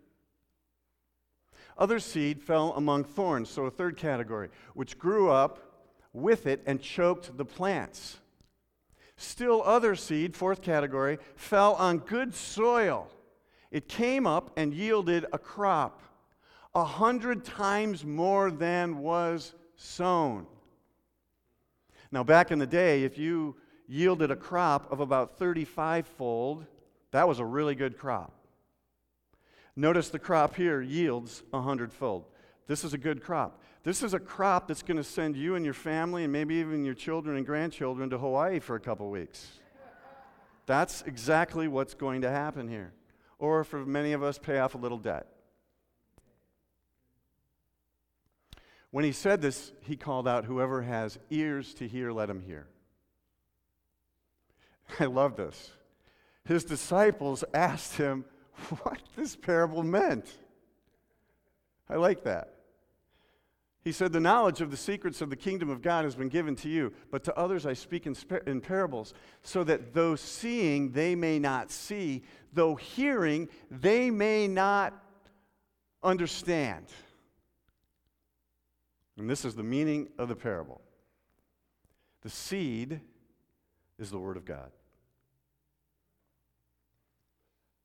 Other 1.77 2.01
seed 2.01 2.43
fell 2.43 2.73
among 2.75 3.05
thorns, 3.05 3.49
so 3.49 3.65
a 3.67 3.71
third 3.71 3.97
category, 3.97 4.49
which 4.75 4.99
grew 4.99 5.31
up 5.31 5.69
with 6.13 6.47
it 6.47 6.63
and 6.67 6.83
choked 6.83 7.37
the 7.37 7.45
plants. 7.45 8.19
Still, 9.17 9.63
other 9.63 9.95
seed, 9.95 10.37
fourth 10.37 10.63
category, 10.63 11.19
fell 11.37 11.75
on 11.75 11.99
good 11.99 12.35
soil. 12.35 13.09
It 13.71 13.89
came 13.89 14.27
up 14.27 14.53
and 14.57 14.73
yielded 14.73 15.27
a 15.33 15.39
crop, 15.39 16.03
a 16.75 16.85
hundred 16.85 17.45
times 17.45 18.05
more 18.05 18.51
than 18.51 18.99
was 18.99 19.55
sown. 19.77 20.47
Now, 22.11 22.25
back 22.25 22.51
in 22.51 22.59
the 22.59 22.67
day, 22.67 23.03
if 23.05 23.19
you 23.19 23.57
yielded 23.89 24.31
a 24.31 24.37
crop 24.37 24.93
of 24.93 25.01
about 25.01 25.39
35 25.39 26.07
fold, 26.07 26.67
that 27.11 27.27
was 27.27 27.39
a 27.39 27.45
really 27.45 27.75
good 27.75 27.97
crop. 27.97 28.33
Notice 29.75 30.11
the 30.11 30.19
crop 30.19 30.57
here 30.57 30.81
yields 30.83 31.43
100 31.51 31.93
fold. 31.93 32.27
This 32.67 32.85
is 32.85 32.93
a 32.93 32.99
good 32.99 33.23
crop. 33.23 33.63
This 33.83 34.03
is 34.03 34.13
a 34.13 34.19
crop 34.19 34.69
that's 34.69 34.83
going 34.83 34.99
to 34.99 35.05
send 35.05 35.37
you 35.37 35.55
and 35.55 35.65
your 35.65 35.73
family 35.73 36.25
and 36.25 36.33
maybe 36.33 36.57
even 36.57 36.85
your 36.85 36.95
children 36.95 37.37
and 37.37 37.47
grandchildren 37.47 38.11
to 38.11 38.19
Hawaii 38.19 38.59
for 38.59 38.77
a 38.77 38.81
couple 38.81 39.09
weeks. 39.11 39.47
That's 40.67 41.03
exactly 41.03 41.67
what's 41.67 41.95
going 41.95 42.23
to 42.23 42.31
happen 42.31 42.69
here. 42.69 42.93
Or 43.39 43.65
for 43.65 43.87
many 43.87 44.13
of 44.13 44.23
us, 44.23 44.37
pay 44.37 44.59
off 44.59 44.75
a 44.75 44.79
little 44.79 44.99
debt. 44.99 45.27
When 48.91 49.05
he 49.05 49.13
said 49.13 49.41
this, 49.41 49.73
he 49.81 49.97
called 49.97 50.27
out, 50.27 50.45
Whoever 50.45 50.83
has 50.83 51.19
ears 51.31 51.73
to 51.75 51.89
hear, 51.89 52.13
let 52.13 52.29
him 52.29 52.43
hear. 52.43 52.67
I 55.01 55.07
love 55.07 55.37
this. 55.37 55.73
His 56.45 56.65
disciples 56.65 57.45
asked 57.53 57.95
him 57.97 58.25
what 58.83 58.99
this 59.17 59.37
parable 59.37 59.83
meant. 59.83 60.27
I 61.89 61.97
like 61.97 62.25
that. 62.25 62.55
He 63.83 63.93
said, 63.93 64.13
The 64.13 64.21
knowledge 64.21 64.61
of 64.61 64.71
the 64.71 64.77
secrets 64.77 65.21
of 65.21 65.31
the 65.31 65.37
kingdom 65.37 65.71
of 65.71 65.83
God 65.83 66.05
has 66.05 66.15
been 66.15 66.29
given 66.29 66.57
to 66.57 66.69
you, 66.69 66.93
but 67.11 67.25
to 67.25 67.39
others 67.39 67.65
I 67.65 67.73
speak 67.73 68.07
in, 68.07 68.15
in, 68.47 68.61
parables, 68.61 69.15
so 69.43 69.65
that 69.65 69.95
though 69.95 70.17
seeing 70.17 70.93
they 70.93 71.15
may 71.15 71.39
not 71.39 71.71
see, 71.71 72.23
though 72.53 72.75
hearing 72.75 73.49
they 73.71 74.11
may 74.11 74.49
not 74.49 74.95
understand. 76.03 76.87
And 79.17 79.29
this 79.29 79.45
is 79.45 79.55
the 79.55 79.63
meaning 79.63 80.09
of 80.19 80.29
the 80.29 80.37
parable. 80.37 80.81
The 82.23 82.31
seed 82.31 83.01
is 83.99 84.11
the 84.11 84.19
Word 84.19 84.37
of 84.37 84.45
God. 84.45 84.71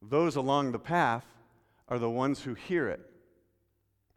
Those 0.09 0.35
along 0.35 0.71
the 0.71 0.79
path 0.79 1.25
are 1.87 1.99
the 1.99 2.09
ones 2.09 2.41
who 2.41 2.53
hear 2.53 2.89
it 2.89 3.09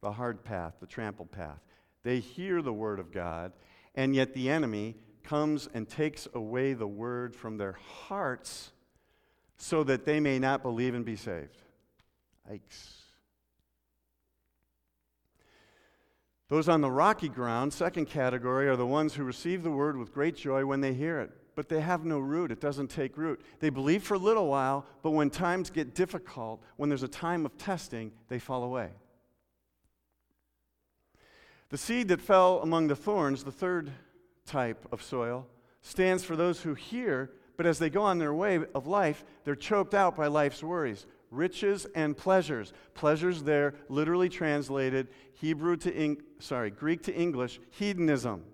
the 0.03 0.13
hard 0.13 0.45
path, 0.45 0.75
the 0.79 0.87
trampled 0.87 1.33
path. 1.33 1.59
They 2.03 2.21
hear 2.21 2.63
the 2.63 2.73
Word 2.73 3.01
of 3.01 3.11
God, 3.11 3.53
and 3.95 4.15
yet 4.15 4.35
the 4.35 4.49
enemy 4.51 4.95
comes 5.25 5.69
and 5.75 5.89
takes 5.89 6.29
away 6.35 6.75
the 6.75 6.87
Word 6.87 7.35
from 7.35 7.57
their 7.57 7.73
hearts 7.73 8.73
so 9.57 9.83
that 9.85 10.05
they 10.05 10.21
may 10.21 10.39
not 10.39 10.63
believe 10.63 10.95
and 10.95 11.05
be 11.05 11.17
saved. 11.17 11.63
Yikes. 12.51 12.97
Those 16.49 16.69
on 16.69 16.81
the 16.81 16.91
rocky 16.91 17.29
ground, 17.29 17.73
second 17.73 18.07
category, 18.07 18.69
are 18.69 18.77
the 18.77 18.87
ones 18.87 19.15
who 19.15 19.25
receive 19.25 19.65
the 19.65 19.71
word 19.71 19.97
with 19.97 20.15
great 20.15 20.37
joy 20.37 20.65
when 20.65 20.81
they 20.81 20.95
hear 20.95 21.21
it, 21.21 21.33
but 21.57 21.71
they 21.71 21.81
have 21.81 22.05
no 22.05 22.21
root. 22.21 22.53
It 22.53 22.61
doesn't 22.61 22.89
take 22.89 23.17
root. 23.17 23.41
They 23.59 23.71
believe 23.71 24.05
for 24.05 24.15
a 24.15 24.19
little 24.19 24.47
while, 24.47 24.87
but 25.03 25.11
when 25.11 25.31
times 25.31 25.71
get 25.71 25.95
difficult, 25.95 26.63
when 26.77 26.89
there's 26.89 27.03
a 27.03 27.09
time 27.09 27.45
of 27.45 27.59
testing, 27.59 28.13
they 28.29 28.39
fall 28.39 28.63
away. 28.63 28.91
The 31.71 31.79
seed 31.79 32.09
that 32.09 32.21
fell 32.21 32.61
among 32.61 32.87
the 32.87 32.95
thorns, 32.95 33.43
the 33.43 33.51
third 33.51 33.91
type 34.45 34.87
of 34.93 35.03
soil, 35.03 35.49
stands 35.81 36.23
for 36.23 36.37
those 36.37 36.61
who 36.61 36.75
hear, 36.75 37.33
but 37.57 37.67
as 37.67 37.79
they 37.79 37.91
go 37.91 38.03
on 38.03 38.19
their 38.19 38.35
way 38.35 38.61
of 38.75 38.87
life, 38.87 39.25
they're 39.45 39.57
choked 39.57 39.95
out 39.95 40.15
by 40.15 40.29
life's 40.29 40.63
worries 40.63 41.07
riches 41.33 41.87
and 41.95 42.17
pleasures. 42.17 42.73
Pleasures 42.95 43.43
there 43.43 43.75
literally 43.89 44.29
translated 44.29 45.09
Hebrew 45.35 45.77
to 45.79 45.93
Eng- 45.93 46.23
sorry, 46.39 46.71
Greek 46.71 47.03
to 47.03 47.15
English, 47.15 47.59
hedonism. 47.71 48.45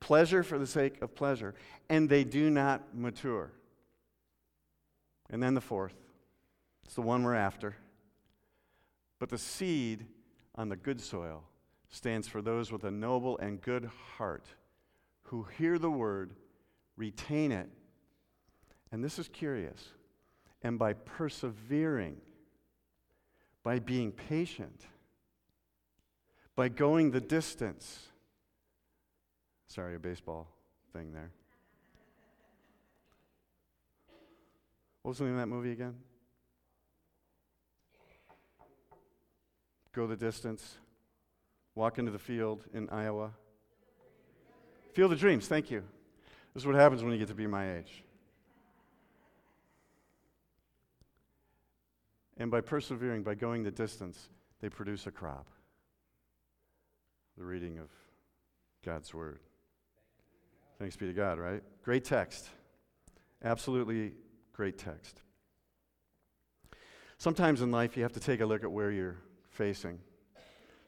Pleasure 0.00 0.42
for 0.42 0.58
the 0.58 0.66
sake 0.66 1.00
of 1.02 1.14
pleasure, 1.14 1.54
and 1.88 2.08
they 2.08 2.24
do 2.24 2.50
not 2.50 2.96
mature. 2.96 3.52
And 5.30 5.42
then 5.42 5.54
the 5.54 5.60
fourth. 5.60 5.94
It's 6.84 6.94
the 6.94 7.02
one 7.02 7.22
we're 7.22 7.34
after. 7.34 7.76
But 9.18 9.28
the 9.28 9.38
seed 9.38 10.06
on 10.54 10.68
the 10.68 10.76
good 10.76 11.00
soil 11.00 11.44
stands 11.90 12.28
for 12.28 12.40
those 12.40 12.70
with 12.70 12.84
a 12.84 12.90
noble 12.90 13.36
and 13.38 13.60
good 13.60 13.90
heart 14.16 14.46
who 15.24 15.46
hear 15.58 15.78
the 15.78 15.90
word, 15.90 16.34
retain 16.96 17.52
it, 17.52 17.68
and 18.90 19.04
this 19.04 19.18
is 19.18 19.28
curious 19.28 19.92
and 20.62 20.78
by 20.78 20.92
persevering, 20.92 22.16
by 23.62 23.78
being 23.78 24.10
patient, 24.10 24.86
by 26.56 26.68
going 26.68 27.10
the 27.10 27.20
distance. 27.20 28.07
Sorry, 29.68 29.94
a 29.94 29.98
baseball 29.98 30.48
thing 30.92 31.12
there. 31.12 31.30
What 35.02 35.10
was 35.10 35.18
the 35.18 35.24
name 35.24 35.34
of 35.34 35.40
that 35.40 35.46
movie 35.46 35.72
again? 35.72 35.94
Go 39.92 40.06
the 40.06 40.16
distance. 40.16 40.78
Walk 41.74 41.98
into 41.98 42.10
the 42.10 42.18
field 42.18 42.64
in 42.74 42.88
Iowa. 42.90 43.30
Field 44.94 45.12
of 45.12 45.18
Dreams, 45.18 45.46
thank 45.46 45.70
you. 45.70 45.82
This 46.54 46.62
is 46.62 46.66
what 46.66 46.74
happens 46.74 47.02
when 47.02 47.12
you 47.12 47.18
get 47.18 47.28
to 47.28 47.34
be 47.34 47.46
my 47.46 47.76
age. 47.76 48.02
And 52.36 52.50
by 52.50 52.60
persevering, 52.60 53.22
by 53.22 53.34
going 53.34 53.62
the 53.62 53.70
distance, 53.70 54.28
they 54.60 54.68
produce 54.68 55.06
a 55.06 55.10
crop. 55.10 55.46
The 57.36 57.44
reading 57.44 57.78
of 57.78 57.88
God's 58.84 59.12
Word. 59.12 59.40
Thanks 60.78 60.96
be 60.96 61.06
to 61.06 61.12
God, 61.12 61.38
right? 61.38 61.62
Great 61.82 62.04
text. 62.04 62.48
Absolutely 63.42 64.12
great 64.52 64.78
text. 64.78 65.22
Sometimes 67.18 67.62
in 67.62 67.70
life, 67.70 67.96
you 67.96 68.02
have 68.02 68.12
to 68.12 68.20
take 68.20 68.40
a 68.40 68.46
look 68.46 68.62
at 68.62 68.70
where 68.70 68.90
you're 68.90 69.16
facing. 69.50 69.98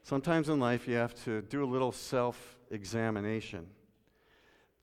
Sometimes 0.03 0.49
in 0.49 0.61
life, 0.61 0.87
you 0.87 0.95
have 0.95 1.15
to 1.25 1.43
do 1.43 1.65
a 1.65 1.67
little 1.67 1.93
self 1.93 2.59
examination. 2.71 3.67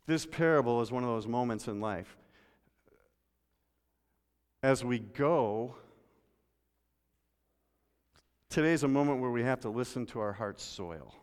This 0.05 0.25
parable 0.25 0.81
is 0.81 0.91
one 0.91 1.03
of 1.03 1.09
those 1.09 1.27
moments 1.27 1.67
in 1.67 1.79
life. 1.79 2.17
As 4.61 4.83
we 4.83 4.99
go, 4.99 5.75
Today's 8.49 8.83
a 8.83 8.87
moment 8.87 9.19
where 9.19 9.29
we 9.29 9.43
have 9.43 9.59
to 9.61 9.69
listen 9.69 10.05
to 10.07 10.19
our 10.19 10.31
heart's 10.31 10.63
soil. 10.63 11.13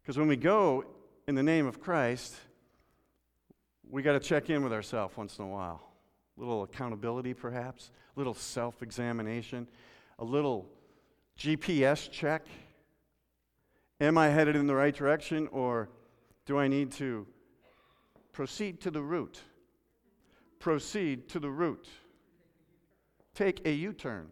Because 0.00 0.16
when 0.16 0.28
we 0.28 0.36
go 0.36 0.84
in 1.28 1.34
the 1.34 1.42
name 1.42 1.66
of 1.66 1.80
Christ, 1.80 2.34
we 3.88 4.02
got 4.02 4.12
to 4.12 4.20
check 4.20 4.50
in 4.50 4.62
with 4.64 4.72
ourselves 4.72 5.16
once 5.16 5.38
in 5.38 5.44
a 5.44 5.48
while. 5.48 5.82
A 6.36 6.40
little 6.40 6.62
accountability, 6.62 7.34
perhaps, 7.34 7.90
a 8.16 8.20
little 8.20 8.34
self 8.34 8.82
examination, 8.82 9.68
a 10.18 10.24
little 10.24 10.68
GPS 11.38 12.10
check. 12.10 12.46
Am 14.00 14.18
I 14.18 14.28
headed 14.28 14.56
in 14.56 14.66
the 14.66 14.74
right 14.74 14.94
direction, 14.94 15.48
or 15.52 15.88
do 16.46 16.58
I 16.58 16.66
need 16.66 16.90
to 16.92 17.26
proceed 18.32 18.80
to 18.80 18.90
the 18.90 19.02
root? 19.02 19.40
Proceed 20.58 21.28
to 21.28 21.38
the 21.38 21.50
root. 21.50 21.88
Take 23.34 23.66
a 23.66 23.72
U 23.72 23.92
turn. 23.92 24.28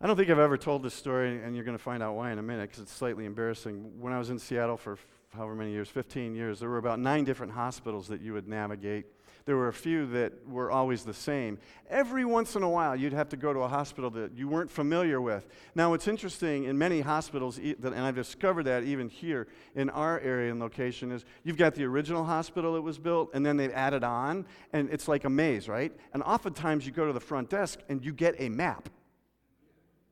I 0.00 0.06
don't 0.06 0.16
think 0.16 0.28
I've 0.28 0.38
ever 0.38 0.58
told 0.58 0.82
this 0.82 0.92
story, 0.92 1.42
and 1.42 1.54
you're 1.54 1.64
going 1.64 1.76
to 1.76 1.82
find 1.82 2.02
out 2.02 2.14
why 2.14 2.32
in 2.32 2.38
a 2.38 2.42
minute 2.42 2.68
because 2.68 2.82
it's 2.82 2.92
slightly 2.92 3.26
embarrassing. 3.26 4.00
When 4.00 4.12
I 4.12 4.18
was 4.18 4.28
in 4.28 4.38
Seattle 4.38 4.76
for 4.76 4.98
however 5.30 5.54
many 5.54 5.70
years, 5.70 5.88
15 5.88 6.34
years, 6.34 6.60
there 6.60 6.68
were 6.68 6.78
about 6.78 6.98
nine 6.98 7.24
different 7.24 7.52
hospitals 7.52 8.08
that 8.08 8.20
you 8.20 8.32
would 8.32 8.48
navigate. 8.48 9.06
There 9.46 9.56
were 9.56 9.68
a 9.68 9.74
few 9.74 10.06
that 10.06 10.48
were 10.48 10.70
always 10.70 11.04
the 11.04 11.14
same. 11.14 11.58
Every 11.88 12.24
once 12.24 12.56
in 12.56 12.62
a 12.62 12.68
while, 12.68 12.96
you'd 12.96 13.12
have 13.12 13.28
to 13.28 13.36
go 13.36 13.52
to 13.52 13.60
a 13.60 13.68
hospital 13.68 14.10
that 14.10 14.36
you 14.36 14.48
weren't 14.48 14.70
familiar 14.70 15.20
with. 15.20 15.46
Now, 15.74 15.90
what's 15.90 16.08
interesting 16.08 16.64
in 16.64 16.76
many 16.76 17.02
hospitals, 17.02 17.58
and 17.58 17.94
I've 17.94 18.14
discovered 18.14 18.64
that 18.64 18.84
even 18.84 19.08
here 19.08 19.46
in 19.74 19.90
our 19.90 20.18
area 20.20 20.50
and 20.50 20.60
location, 20.60 21.12
is 21.12 21.24
you've 21.44 21.58
got 21.58 21.74
the 21.74 21.84
original 21.84 22.24
hospital 22.24 22.74
that 22.74 22.82
was 22.82 22.98
built, 22.98 23.30
and 23.32 23.44
then 23.44 23.56
they've 23.56 23.72
added 23.72 24.02
on, 24.02 24.46
and 24.72 24.88
it's 24.90 25.08
like 25.08 25.24
a 25.24 25.30
maze, 25.30 25.68
right? 25.68 25.92
And 26.14 26.22
oftentimes 26.22 26.84
you 26.84 26.92
go 26.92 27.06
to 27.06 27.12
the 27.12 27.20
front 27.20 27.50
desk 27.50 27.80
and 27.88 28.04
you 28.04 28.12
get 28.12 28.34
a 28.38 28.48
map 28.48 28.88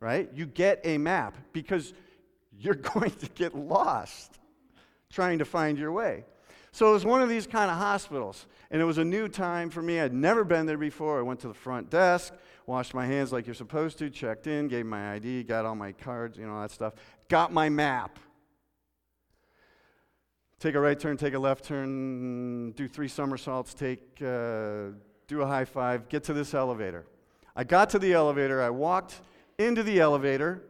right? 0.02 0.28
You 0.34 0.46
get 0.46 0.80
a 0.82 0.98
map 0.98 1.36
because 1.52 1.94
you're 2.58 2.74
going 2.94 3.12
to 3.12 3.28
get 3.28 3.54
lost 3.54 4.38
trying 5.10 5.38
to 5.38 5.44
find 5.44 5.78
your 5.78 5.92
way. 5.92 6.24
So 6.72 6.88
it 6.88 6.92
was 6.92 7.04
one 7.04 7.22
of 7.22 7.28
these 7.28 7.46
kind 7.46 7.70
of 7.70 7.76
hospitals, 7.76 8.46
and 8.70 8.80
it 8.80 8.84
was 8.84 8.98
a 8.98 9.04
new 9.04 9.28
time 9.28 9.70
for 9.70 9.82
me. 9.82 10.00
I'd 10.00 10.14
never 10.14 10.42
been 10.42 10.66
there 10.66 10.78
before. 10.78 11.18
I 11.18 11.22
went 11.22 11.38
to 11.40 11.48
the 11.48 11.54
front 11.54 11.90
desk, 11.90 12.32
washed 12.66 12.94
my 12.94 13.06
hands 13.06 13.30
like 13.30 13.46
you're 13.46 13.54
supposed 13.54 13.98
to, 13.98 14.08
checked 14.08 14.46
in, 14.46 14.68
gave 14.68 14.86
my 14.86 15.12
ID, 15.12 15.44
got 15.44 15.66
all 15.66 15.74
my 15.74 15.92
cards, 15.92 16.38
you 16.38 16.46
know, 16.46 16.60
that 16.62 16.70
stuff, 16.70 16.94
got 17.28 17.52
my 17.52 17.68
map. 17.68 18.18
Take 20.58 20.74
a 20.74 20.80
right 20.80 20.98
turn, 20.98 21.16
take 21.16 21.34
a 21.34 21.38
left 21.38 21.64
turn, 21.64 22.72
do 22.72 22.88
three 22.88 23.08
somersaults, 23.08 23.74
take, 23.74 24.00
uh, 24.22 24.94
do 25.28 25.42
a 25.42 25.46
high 25.46 25.66
five, 25.66 26.08
get 26.08 26.24
to 26.24 26.32
this 26.32 26.54
elevator. 26.54 27.04
I 27.54 27.64
got 27.64 27.90
to 27.90 27.98
the 27.98 28.14
elevator, 28.14 28.62
I 28.62 28.70
walked 28.70 29.20
into 29.62 29.82
the 29.82 30.00
elevator, 30.00 30.62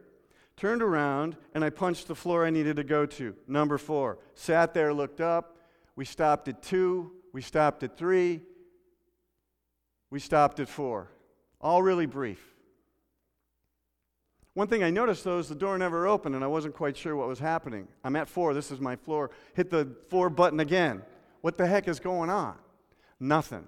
turned 0.55 0.81
around, 0.81 1.35
and 1.53 1.63
I 1.63 1.69
punched 1.69 2.07
the 2.07 2.15
floor 2.15 2.45
I 2.45 2.49
needed 2.49 2.77
to 2.77 2.83
go 2.83 3.05
to. 3.05 3.35
Number 3.47 3.77
four. 3.77 4.19
Sat 4.35 4.73
there, 4.73 4.93
looked 4.93 5.21
up. 5.21 5.57
We 5.95 6.05
stopped 6.05 6.47
at 6.47 6.61
two. 6.61 7.11
We 7.33 7.41
stopped 7.41 7.83
at 7.83 7.97
three. 7.97 8.41
We 10.09 10.19
stopped 10.19 10.59
at 10.59 10.69
four. 10.69 11.09
All 11.59 11.81
really 11.81 12.05
brief. 12.05 12.53
One 14.53 14.67
thing 14.67 14.83
I 14.83 14.91
noticed 14.91 15.23
though 15.23 15.39
is 15.39 15.49
the 15.49 15.55
door 15.55 15.77
never 15.79 16.05
opened 16.05 16.35
and 16.35 16.43
I 16.43 16.47
wasn't 16.47 16.75
quite 16.75 16.95
sure 16.95 17.15
what 17.15 17.27
was 17.27 17.39
happening. 17.39 17.87
I'm 18.03 18.15
at 18.15 18.27
four, 18.29 18.53
this 18.53 18.69
is 18.69 18.79
my 18.79 18.95
floor. 18.95 19.31
Hit 19.55 19.71
the 19.71 19.95
four 20.09 20.29
button 20.29 20.59
again. 20.59 21.01
What 21.41 21.57
the 21.57 21.65
heck 21.65 21.87
is 21.87 21.99
going 21.99 22.29
on? 22.29 22.55
Nothing. 23.19 23.67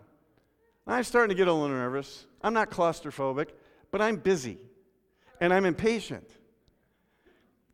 I'm 0.86 1.04
starting 1.04 1.30
to 1.30 1.36
get 1.36 1.48
a 1.48 1.54
little 1.54 1.70
nervous. 1.70 2.28
I'm 2.44 2.54
not 2.54 2.70
claustrophobic, 2.70 3.50
but 3.90 4.02
I'm 4.02 4.18
busy 4.18 4.60
and 5.40 5.54
I'm 5.54 5.66
impatient 5.66 6.30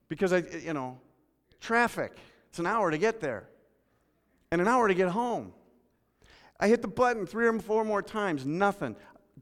because 0.08 0.34
I, 0.34 0.44
you 0.64 0.74
know, 0.74 1.00
traffic. 1.60 2.14
It's 2.50 2.60
an 2.60 2.68
hour 2.68 2.92
to 2.92 2.98
get 2.98 3.22
there 3.22 3.48
and 4.52 4.60
an 4.60 4.68
hour 4.68 4.88
to 4.88 4.94
get 4.94 5.10
home. 5.10 5.54
I 6.60 6.68
hit 6.68 6.82
the 6.82 6.88
button 6.88 7.26
three 7.26 7.48
or 7.48 7.58
four 7.60 7.84
more 7.86 8.02
times, 8.02 8.46
nothing. 8.46 8.96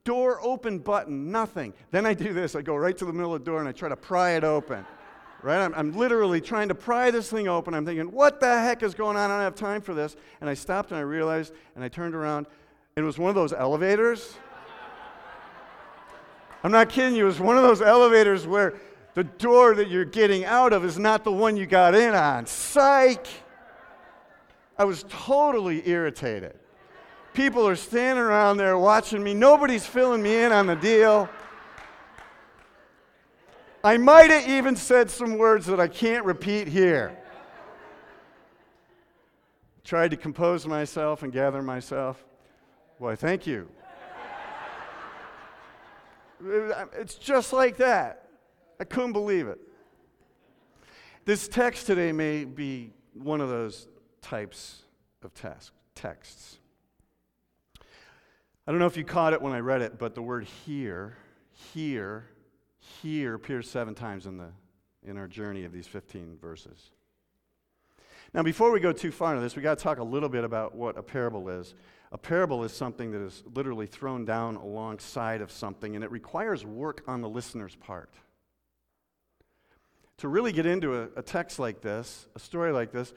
Door 0.04 0.40
open 0.42 0.80
button, 0.80 1.32
nothing. 1.32 1.74
Then 1.92 2.06
I 2.06 2.14
do 2.14 2.34
this 2.34 2.56
I 2.56 2.62
go 2.62 2.76
right 2.76 2.98
to 2.98 3.06
the 3.06 3.12
middle 3.12 3.34
of 3.34 3.44
the 3.44 3.46
door 3.52 3.60
and 3.60 3.68
I 3.68 3.72
try 3.72 3.90
to 3.90 3.98
pry 3.98 4.32
it 4.32 4.44
open. 4.44 4.86
Right? 5.42 5.64
I'm, 5.64 5.74
I'm 5.74 5.94
literally 5.94 6.42
trying 6.42 6.68
to 6.68 6.76
pry 6.76 7.12
this 7.12 7.30
thing 7.30 7.48
open. 7.48 7.74
I'm 7.74 7.86
thinking, 7.86 8.12
what 8.12 8.40
the 8.40 8.60
heck 8.62 8.84
is 8.84 8.94
going 8.94 9.16
on? 9.16 9.32
I 9.32 9.36
don't 9.36 9.44
have 9.44 9.56
time 9.56 9.82
for 9.82 9.94
this. 9.94 10.16
And 10.42 10.50
I 10.50 10.54
stopped 10.54 10.92
and 10.92 11.00
I 11.00 11.02
realized, 11.02 11.54
and 11.76 11.84
I 11.84 11.88
turned 11.88 12.14
around, 12.14 12.46
it 12.96 13.02
was 13.02 13.18
one 13.18 13.30
of 13.30 13.36
those 13.36 13.54
elevators. 13.54 14.36
I'm 16.64 16.72
not 16.72 16.90
kidding 16.90 17.16
you. 17.16 17.24
It 17.24 17.28
was 17.28 17.40
one 17.40 17.58
of 17.58 17.64
those 17.64 17.82
elevators 17.82 18.46
where 18.46 18.76
the 19.14 19.24
door 19.24 19.76
that 19.76 19.90
you're 19.90 20.06
getting 20.06 20.46
out 20.46 20.74
of 20.74 20.84
is 20.84 21.00
not 21.00 21.24
the 21.24 21.32
one 21.32 21.58
you 21.58 21.66
got 21.66 21.96
in 21.96 22.14
on. 22.14 22.46
Psych! 22.46 23.26
I 24.78 24.84
was 24.86 25.06
totally 25.10 25.88
irritated. 25.88 26.58
People 27.34 27.68
are 27.68 27.76
standing 27.76 28.24
around 28.24 28.58
there 28.58 28.78
watching 28.78 29.24
me. 29.24 29.34
Nobody's 29.34 29.86
filling 29.86 30.22
me 30.22 30.36
in 30.44 30.52
on 30.52 30.68
the 30.68 30.76
deal. 30.76 31.30
I 33.84 33.98
might 33.98 34.30
have 34.30 34.48
even 34.48 34.76
said 34.76 35.10
some 35.10 35.38
words 35.38 35.66
that 35.68 35.80
I 35.80 35.88
can't 35.88 36.26
repeat 36.26 36.68
here. 36.68 37.18
Tried 39.84 40.12
to 40.12 40.18
compose 40.18 40.68
myself 40.68 41.24
and 41.24 41.32
gather 41.32 41.62
myself. 41.62 42.24
Why, 42.98 43.16
thank 43.16 43.48
you. 43.48 43.70
It's 46.42 47.16
just 47.16 47.54
like 47.54 47.78
that. 47.78 48.28
I 48.80 48.84
couldn't 48.86 49.14
believe 49.14 49.48
it. 49.48 49.60
This 51.26 51.48
text 51.48 51.86
today 51.86 52.12
may 52.12 52.46
be 52.46 52.92
one 53.14 53.42
of 53.42 53.50
those 53.50 53.88
types 54.22 54.84
of 55.22 55.34
task, 55.34 55.74
texts. 55.96 56.58
I 58.66 58.72
don't 58.72 58.80
know 58.80 58.86
if 58.86 58.98
you 58.98 59.04
caught 59.04 59.34
it 59.34 59.42
when 59.42 59.54
I 59.54 59.60
read 59.60 59.82
it, 59.82 59.98
but 59.98 60.16
the 60.16 60.22
word 60.22 60.46
here, 60.66 61.18
here, 61.74 62.26
here 63.02 63.34
appears 63.34 63.70
seven 63.70 63.96
times 63.96 64.26
in, 64.26 64.38
the, 64.38 64.50
in 65.04 65.18
our 65.18 65.28
journey 65.28 65.66
of 65.66 65.72
these 65.72 65.88
15 65.88 66.38
verses. 66.40 66.92
Now, 68.34 68.44
before 68.44 68.72
we 68.72 68.80
go 68.80 68.92
too 68.92 69.12
far 69.12 69.32
into 69.32 69.42
this, 69.42 69.56
we 69.56 69.62
got 69.62 69.78
to 69.78 69.84
talk 69.84 69.98
a 69.98 70.04
little 70.04 70.30
bit 70.30 70.44
about 70.44 70.76
what 70.76 70.98
a 70.98 71.04
parable 71.04 71.50
is. 71.50 71.74
A 72.12 72.18
parable 72.18 72.64
is 72.64 72.74
something 72.74 73.12
that 73.12 73.22
is 73.22 73.44
literally 73.54 73.86
thrown 73.86 74.26
down 74.26 74.56
alongside 74.56 75.42
of 75.42 75.52
something, 75.52 75.96
and 75.96 76.04
it 76.04 76.12
requires 76.12 76.66
work 76.66 77.04
on 77.08 77.22
the 77.22 77.30
listener's 77.30 77.76
part. 77.76 78.16
To 80.18 80.28
really 80.28 80.52
get 80.52 80.66
into 80.66 80.96
a, 80.96 81.10
a 81.16 81.22
text 81.22 81.60
like 81.60 81.82
this, 81.82 82.28
a 82.36 82.40
story 82.40 82.72
like 82.72 82.92
this, 82.92 83.14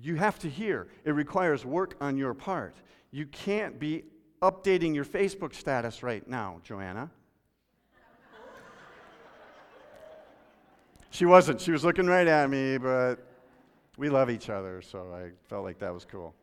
you 0.00 0.14
have 0.14 0.38
to 0.40 0.48
hear. 0.48 0.88
It 1.04 1.10
requires 1.10 1.64
work 1.64 1.96
on 2.00 2.16
your 2.16 2.34
part. 2.34 2.76
You 3.10 3.26
can't 3.26 3.80
be 3.80 4.04
updating 4.40 4.94
your 4.94 5.04
Facebook 5.04 5.54
status 5.54 6.02
right 6.02 6.26
now, 6.28 6.60
Joanna. 6.62 7.10
she 11.10 11.26
wasn't. 11.26 11.60
She 11.60 11.72
was 11.72 11.84
looking 11.84 12.06
right 12.06 12.26
at 12.26 12.48
me, 12.48 12.78
but 12.78 13.16
we 13.96 14.08
love 14.08 14.30
each 14.30 14.50
other, 14.50 14.82
so 14.82 15.12
I 15.12 15.30
felt 15.48 15.64
like 15.64 15.80
that 15.80 15.92
was 15.92 16.04
cool. 16.04 16.34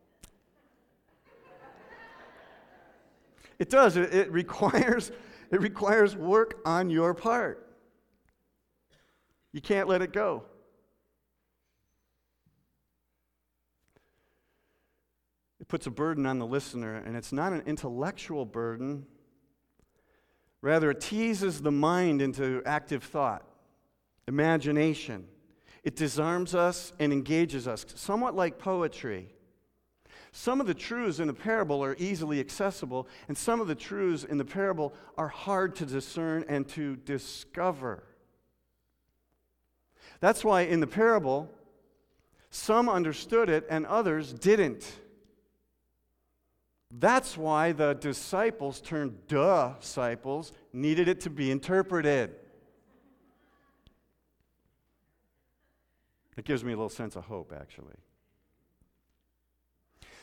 It 3.62 3.70
does. 3.70 3.96
It, 3.96 4.12
it, 4.12 4.32
requires, 4.32 5.12
it 5.52 5.62
requires 5.62 6.16
work 6.16 6.60
on 6.66 6.90
your 6.90 7.14
part. 7.14 7.68
You 9.54 9.62
can't 9.62 9.88
let 9.88 10.02
it 10.02 10.12
go. 10.12 10.46
It 15.60 15.68
puts 15.68 15.86
a 15.86 15.92
burden 15.92 16.26
on 16.26 16.40
the 16.40 16.46
listener, 16.46 16.96
and 16.96 17.16
it's 17.16 17.32
not 17.32 17.54
an 17.54 17.62
intellectual 17.68 18.48
burden. 18.48 19.06
Rather, 20.64 20.90
it 20.90 21.00
teases 21.00 21.62
the 21.62 21.72
mind 21.72 22.20
into 22.20 22.64
active 22.66 23.04
thought, 23.04 23.46
imagination. 24.28 25.28
It 25.84 25.96
disarms 25.96 26.56
us 26.56 26.94
and 26.98 27.14
engages 27.14 27.68
us, 27.68 27.86
somewhat 27.94 28.36
like 28.36 28.58
poetry. 28.58 29.36
Some 30.32 30.62
of 30.62 30.68
the 30.68 30.74
truths 30.74 31.20
in 31.20 31.28
the 31.28 31.34
parable 31.34 31.84
are 31.84 31.96
easily 32.00 32.40
accessible, 32.40 33.08
and 33.28 33.38
some 33.38 33.60
of 33.60 33.68
the 33.68 33.76
truths 33.76 34.24
in 34.24 34.38
the 34.38 34.46
parable 34.46 34.94
are 35.18 35.28
hard 35.28 35.76
to 35.76 35.86
discern 35.86 36.46
and 36.48 36.68
to 36.70 36.96
discover. 36.96 38.04
That's 40.22 40.44
why 40.46 40.62
in 40.62 40.80
the 40.80 40.88
parable, 40.88 41.50
some 42.50 42.88
understood 42.88 43.50
it 43.50 43.66
and 43.70 43.86
others 43.86 44.32
didn't. 44.32 44.90
That's 46.92 47.38
why 47.38 47.72
the 47.72 47.94
disciples 47.94 48.82
turned 48.82 49.28
disciples 49.28 50.52
needed 50.72 51.08
it 51.08 51.22
to 51.22 51.30
be 51.30 51.52
interpreted. 51.52 52.36
It 56.38 56.46
gives 56.46 56.64
me 56.64 56.74
a 56.74 56.76
little 56.76 56.90
sense 56.90 57.16
of 57.16 57.26
hope, 57.26 57.54
actually. 57.58 57.96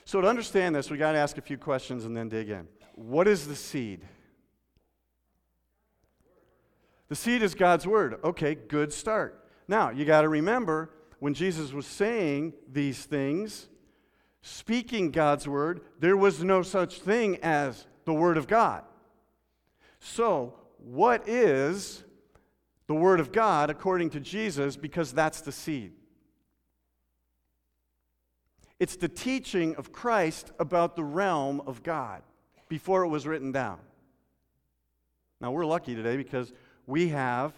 So, 0.08 0.22
to 0.22 0.26
understand 0.26 0.74
this, 0.74 0.90
we 0.90 0.96
got 0.96 1.12
to 1.12 1.18
ask 1.18 1.36
a 1.36 1.42
few 1.42 1.58
questions 1.58 2.06
and 2.06 2.16
then 2.16 2.30
dig 2.30 2.48
in. 2.48 2.66
What 2.94 3.28
is 3.28 3.46
the 3.46 3.54
seed? 3.54 4.00
The 7.10 7.14
seed 7.14 7.42
is 7.42 7.54
God's 7.54 7.86
word. 7.86 8.18
Okay, 8.24 8.54
good 8.54 8.90
start. 8.90 9.44
Now, 9.68 9.90
you 9.90 10.06
got 10.06 10.22
to 10.22 10.30
remember 10.30 10.88
when 11.18 11.34
Jesus 11.34 11.74
was 11.74 11.84
saying 11.86 12.54
these 12.72 13.04
things, 13.04 13.68
speaking 14.40 15.10
God's 15.10 15.46
word, 15.46 15.82
there 16.00 16.16
was 16.16 16.42
no 16.42 16.62
such 16.62 17.00
thing 17.00 17.36
as 17.42 17.86
the 18.06 18.14
word 18.14 18.38
of 18.38 18.48
God. 18.48 18.84
So, 20.00 20.54
what 20.78 21.28
is 21.28 22.02
the 22.86 22.94
word 22.94 23.20
of 23.20 23.30
God 23.30 23.68
according 23.68 24.08
to 24.10 24.20
Jesus? 24.20 24.74
Because 24.74 25.12
that's 25.12 25.42
the 25.42 25.52
seed. 25.52 25.97
It's 28.78 28.96
the 28.96 29.08
teaching 29.08 29.74
of 29.76 29.92
Christ 29.92 30.52
about 30.58 30.94
the 30.94 31.04
realm 31.04 31.60
of 31.66 31.82
God 31.82 32.22
before 32.68 33.02
it 33.04 33.08
was 33.08 33.26
written 33.26 33.50
down. 33.50 33.78
Now, 35.40 35.52
we're 35.52 35.66
lucky 35.66 35.94
today 35.94 36.16
because 36.16 36.52
we 36.86 37.08
have 37.08 37.52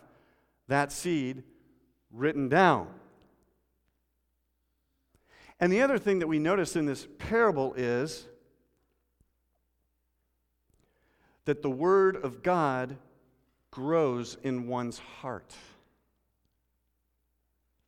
that 0.68 0.92
seed 0.92 1.42
written 2.12 2.48
down. 2.48 2.88
And 5.58 5.72
the 5.72 5.82
other 5.82 5.98
thing 5.98 6.20
that 6.20 6.26
we 6.26 6.38
notice 6.38 6.74
in 6.74 6.86
this 6.86 7.06
parable 7.18 7.74
is 7.74 8.26
that 11.44 11.62
the 11.62 11.70
Word 11.70 12.16
of 12.16 12.42
God 12.42 12.96
grows 13.70 14.38
in 14.42 14.68
one's 14.68 14.98
heart. 14.98 15.54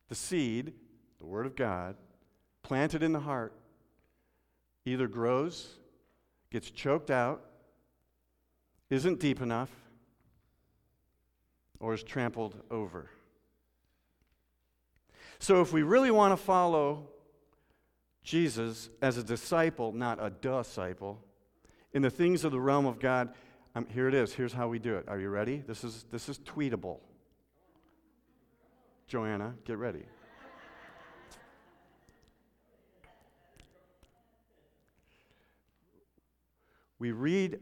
The 0.09 0.15
seed, 0.15 0.73
the 1.19 1.25
Word 1.25 1.45
of 1.45 1.55
God, 1.55 1.95
planted 2.63 3.03
in 3.03 3.13
the 3.13 3.19
heart, 3.19 3.53
either 4.85 5.07
grows, 5.07 5.67
gets 6.51 6.71
choked 6.71 7.11
out, 7.11 7.43
isn't 8.89 9.19
deep 9.19 9.41
enough, 9.41 9.69
or 11.79 11.93
is 11.93 12.03
trampled 12.03 12.55
over. 12.71 13.09
So, 15.39 15.61
if 15.61 15.73
we 15.73 15.83
really 15.83 16.11
want 16.11 16.31
to 16.31 16.37
follow 16.37 17.09
Jesus 18.23 18.89
as 19.01 19.17
a 19.17 19.23
disciple, 19.23 19.91
not 19.91 20.23
a 20.23 20.29
disciple, 20.29 21.19
in 21.93 22.01
the 22.01 22.09
things 22.09 22.43
of 22.43 22.51
the 22.51 22.59
realm 22.59 22.85
of 22.85 22.99
God. 22.99 23.33
Um, 23.75 23.87
here 23.87 24.07
it 24.07 24.13
is. 24.13 24.33
Here's 24.33 24.53
how 24.53 24.67
we 24.67 24.79
do 24.79 24.95
it. 24.95 25.05
Are 25.07 25.19
you 25.19 25.29
ready? 25.29 25.63
This 25.67 25.83
is, 25.83 26.05
this 26.11 26.29
is 26.29 26.39
tweetable. 26.39 26.99
Joanna, 29.07 29.55
get 29.65 29.77
ready. 29.77 30.05
We 37.03 37.11
read 37.11 37.59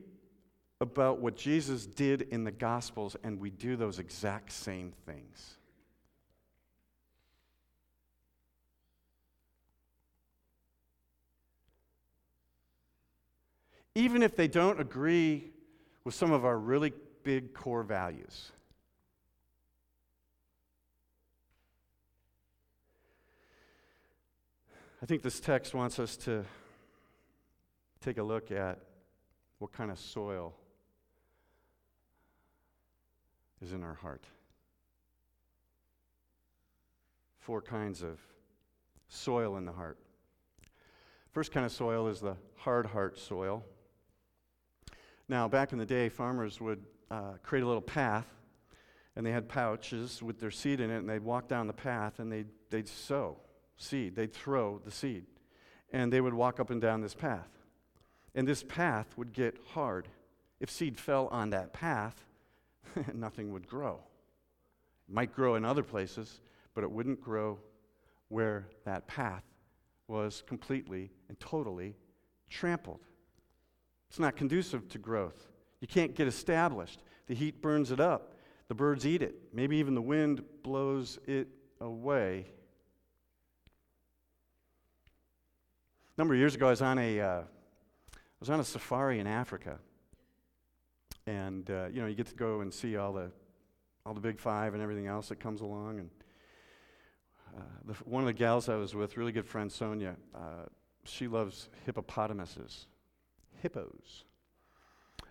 about 0.81 1.19
what 1.19 1.35
Jesus 1.35 1.87
did 1.87 2.21
in 2.29 2.43
the 2.43 2.51
Gospels, 2.51 3.15
and 3.23 3.39
we 3.39 3.49
do 3.49 3.75
those 3.75 3.97
exact 3.97 4.51
same 4.51 4.93
things. 5.07 5.57
Even 13.95 14.21
if 14.21 14.35
they 14.35 14.47
don't 14.47 14.79
agree 14.79 15.49
with 16.03 16.13
some 16.13 16.31
of 16.31 16.45
our 16.45 16.59
really 16.59 16.93
big 17.23 17.55
core 17.55 17.81
values. 17.81 18.51
I 25.01 25.07
think 25.07 25.23
this 25.23 25.39
text 25.39 25.73
wants 25.73 25.97
us 25.97 26.15
to 26.17 26.45
take 28.01 28.19
a 28.19 28.23
look 28.23 28.51
at 28.51 28.77
what 29.61 29.71
kind 29.71 29.91
of 29.91 29.99
soil 29.99 30.55
is 33.61 33.73
in 33.73 33.83
our 33.83 33.93
heart. 33.93 34.23
Four 37.37 37.61
kinds 37.61 38.01
of 38.01 38.19
soil 39.07 39.57
in 39.57 39.65
the 39.65 39.71
heart. 39.71 39.99
First 41.31 41.51
kind 41.51 41.63
of 41.63 41.71
soil 41.71 42.07
is 42.07 42.21
the 42.21 42.37
hard 42.55 42.87
heart 42.87 43.19
soil. 43.19 43.63
Now, 45.29 45.47
back 45.47 45.73
in 45.73 45.77
the 45.77 45.85
day, 45.85 46.09
farmers 46.09 46.59
would 46.59 46.83
uh, 47.11 47.33
create 47.43 47.61
a 47.61 47.67
little 47.67 47.81
path, 47.81 48.25
and 49.15 49.23
they 49.23 49.31
had 49.31 49.47
pouches 49.47 50.23
with 50.23 50.39
their 50.39 50.49
seed 50.49 50.79
in 50.79 50.89
it, 50.89 50.97
and 50.97 51.07
they'd 51.07 51.21
walk 51.21 51.47
down 51.47 51.67
the 51.67 51.73
path 51.73 52.17
and 52.17 52.31
they'd, 52.31 52.47
they'd 52.71 52.87
sow 52.87 53.37
seed. 53.77 54.15
They'd 54.15 54.33
throw 54.33 54.81
the 54.83 54.89
seed, 54.89 55.25
and 55.93 56.11
they 56.11 56.19
would 56.19 56.33
walk 56.33 56.59
up 56.59 56.71
and 56.71 56.81
down 56.81 57.01
this 57.01 57.13
path. 57.13 57.60
And 58.33 58.47
this 58.47 58.63
path 58.63 59.17
would 59.17 59.33
get 59.33 59.57
hard. 59.73 60.07
If 60.59 60.69
seed 60.69 60.97
fell 60.97 61.27
on 61.27 61.49
that 61.49 61.73
path, 61.73 62.23
nothing 63.13 63.51
would 63.51 63.67
grow. 63.67 63.99
It 65.09 65.13
might 65.13 65.33
grow 65.33 65.55
in 65.55 65.65
other 65.65 65.83
places, 65.83 66.39
but 66.73 66.83
it 66.83 66.91
wouldn't 66.91 67.21
grow 67.21 67.59
where 68.29 68.67
that 68.85 69.07
path 69.07 69.43
was 70.07 70.43
completely 70.47 71.11
and 71.27 71.39
totally 71.39 71.95
trampled. 72.49 73.01
It's 74.09 74.19
not 74.19 74.35
conducive 74.35 74.87
to 74.89 74.97
growth. 74.97 75.47
You 75.79 75.87
can't 75.87 76.15
get 76.15 76.27
established. 76.27 77.01
The 77.27 77.33
heat 77.33 77.61
burns 77.61 77.91
it 77.91 77.99
up. 77.99 78.35
The 78.67 78.75
birds 78.75 79.05
eat 79.05 79.21
it. 79.21 79.35
Maybe 79.53 79.77
even 79.77 79.95
the 79.95 80.01
wind 80.01 80.43
blows 80.63 81.19
it 81.27 81.47
away. 81.79 82.45
A 86.17 86.21
number 86.21 86.33
of 86.33 86.39
years 86.39 86.55
ago, 86.55 86.67
I 86.67 86.69
was 86.69 86.81
on 86.81 86.99
a, 86.99 87.19
uh, 87.19 87.41
was 88.41 88.49
on 88.49 88.59
a 88.59 88.63
safari 88.63 89.19
in 89.19 89.27
Africa. 89.27 89.79
And, 91.25 91.69
uh, 91.69 91.85
you 91.93 92.01
know, 92.01 92.07
you 92.07 92.15
get 92.15 92.27
to 92.27 92.35
go 92.35 92.59
and 92.61 92.73
see 92.73 92.97
all 92.97 93.13
the, 93.13 93.31
all 94.05 94.13
the 94.13 94.19
big 94.19 94.39
five 94.39 94.73
and 94.73 94.81
everything 94.81 95.07
else 95.07 95.29
that 95.29 95.39
comes 95.39 95.61
along. 95.61 95.99
And 95.99 96.09
uh, 97.55 97.61
the, 97.85 97.93
one 98.03 98.23
of 98.23 98.27
the 98.27 98.33
gals 98.33 98.67
I 98.67 98.75
was 98.75 98.95
with, 98.95 99.15
really 99.15 99.31
good 99.31 99.45
friend 99.45 99.71
Sonia, 99.71 100.15
uh, 100.35 100.65
she 101.05 101.27
loves 101.27 101.69
hippopotamuses, 101.85 102.87
hippos. 103.61 104.25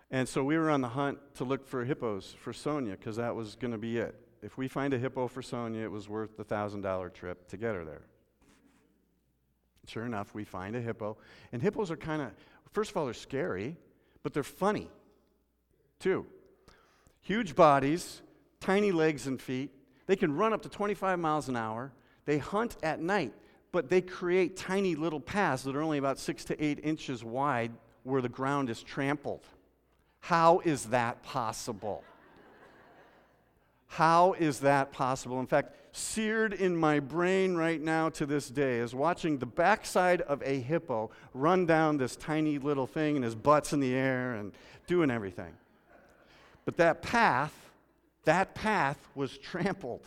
And 0.09 0.27
so 0.27 0.43
we 0.43 0.57
were 0.57 0.69
on 0.69 0.81
the 0.81 0.89
hunt 0.89 1.19
to 1.35 1.43
look 1.43 1.67
for 1.67 1.83
hippos 1.83 2.33
for 2.39 2.53
Sonia 2.53 2.95
because 2.95 3.17
that 3.17 3.35
was 3.35 3.55
going 3.55 3.71
to 3.71 3.77
be 3.77 3.97
it. 3.97 4.15
If 4.41 4.57
we 4.57 4.69
find 4.69 4.93
a 4.93 4.97
hippo 4.97 5.27
for 5.27 5.41
Sonia, 5.41 5.83
it 5.83 5.91
was 5.91 6.07
worth 6.07 6.37
the 6.37 6.45
$1,000 6.45 7.13
trip 7.13 7.47
to 7.49 7.57
get 7.57 7.75
her 7.75 7.83
there. 7.83 8.03
Sure 9.87 10.05
enough, 10.05 10.33
we 10.33 10.43
find 10.43 10.75
a 10.75 10.81
hippo. 10.81 11.17
And 11.51 11.61
hippos 11.61 11.91
are 11.91 11.97
kind 11.97 12.21
of, 12.21 12.31
first 12.71 12.91
of 12.91 12.97
all, 12.97 13.05
they're 13.05 13.13
scary, 13.13 13.77
but 14.23 14.33
they're 14.33 14.43
funny 14.43 14.89
too. 15.99 16.25
Huge 17.21 17.55
bodies, 17.55 18.21
tiny 18.59 18.91
legs 18.91 19.27
and 19.27 19.41
feet. 19.41 19.71
They 20.07 20.15
can 20.15 20.35
run 20.35 20.53
up 20.53 20.63
to 20.63 20.69
25 20.69 21.19
miles 21.19 21.47
an 21.47 21.55
hour. 21.55 21.91
They 22.25 22.37
hunt 22.37 22.75
at 22.83 22.99
night, 22.99 23.33
but 23.71 23.89
they 23.89 24.01
create 24.01 24.57
tiny 24.57 24.95
little 24.95 25.19
paths 25.19 25.63
that 25.63 25.75
are 25.75 25.81
only 25.81 25.97
about 25.97 26.19
six 26.19 26.43
to 26.45 26.63
eight 26.63 26.79
inches 26.83 27.23
wide 27.23 27.71
where 28.03 28.21
the 28.21 28.29
ground 28.29 28.69
is 28.69 28.81
trampled. 28.81 29.45
How 30.19 30.59
is 30.59 30.85
that 30.85 31.23
possible? 31.23 32.03
How 33.91 34.31
is 34.39 34.61
that 34.61 34.93
possible? 34.93 35.41
In 35.41 35.47
fact, 35.47 35.75
seared 35.91 36.53
in 36.53 36.77
my 36.77 37.01
brain 37.01 37.57
right 37.57 37.81
now 37.81 38.07
to 38.11 38.25
this 38.25 38.47
day 38.47 38.79
is 38.79 38.95
watching 38.95 39.37
the 39.37 39.45
backside 39.45 40.21
of 40.21 40.41
a 40.43 40.61
hippo 40.61 41.11
run 41.33 41.65
down 41.65 41.97
this 41.97 42.15
tiny 42.15 42.57
little 42.57 42.87
thing 42.87 43.17
and 43.17 43.25
his 43.25 43.35
butt's 43.35 43.73
in 43.73 43.81
the 43.81 43.93
air 43.93 44.35
and 44.35 44.53
doing 44.87 45.11
everything. 45.11 45.51
But 46.63 46.77
that 46.77 47.01
path, 47.01 47.53
that 48.23 48.55
path 48.55 48.97
was 49.13 49.37
trampled. 49.37 50.05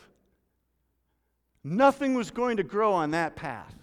Nothing 1.62 2.14
was 2.14 2.30
going 2.30 2.56
to 2.56 2.62
grow 2.62 2.94
on 2.94 3.10
that 3.10 3.36
path. 3.36 3.74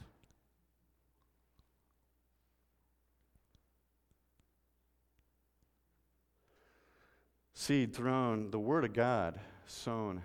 Seed 7.53 7.93
thrown, 7.93 8.49
the 8.49 8.57
Word 8.57 8.83
of 8.83 8.93
God 8.93 9.39
sown 9.71 10.21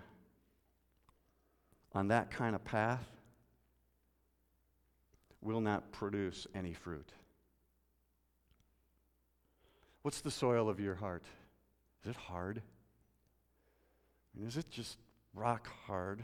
on 1.93 2.09
that 2.09 2.29
kind 2.29 2.55
of 2.55 2.63
path 2.63 3.05
will 5.41 5.61
not 5.61 5.91
produce 5.91 6.45
any 6.53 6.73
fruit. 6.73 7.11
What's 10.01 10.21
the 10.21 10.31
soil 10.31 10.69
of 10.69 10.79
your 10.79 10.95
heart? 10.95 11.23
Is 12.03 12.11
it 12.11 12.15
hard? 12.15 12.61
I 14.35 14.39
mean, 14.39 14.47
is 14.47 14.57
it 14.57 14.69
just 14.69 14.97
rock 15.33 15.69
hard? 15.85 16.23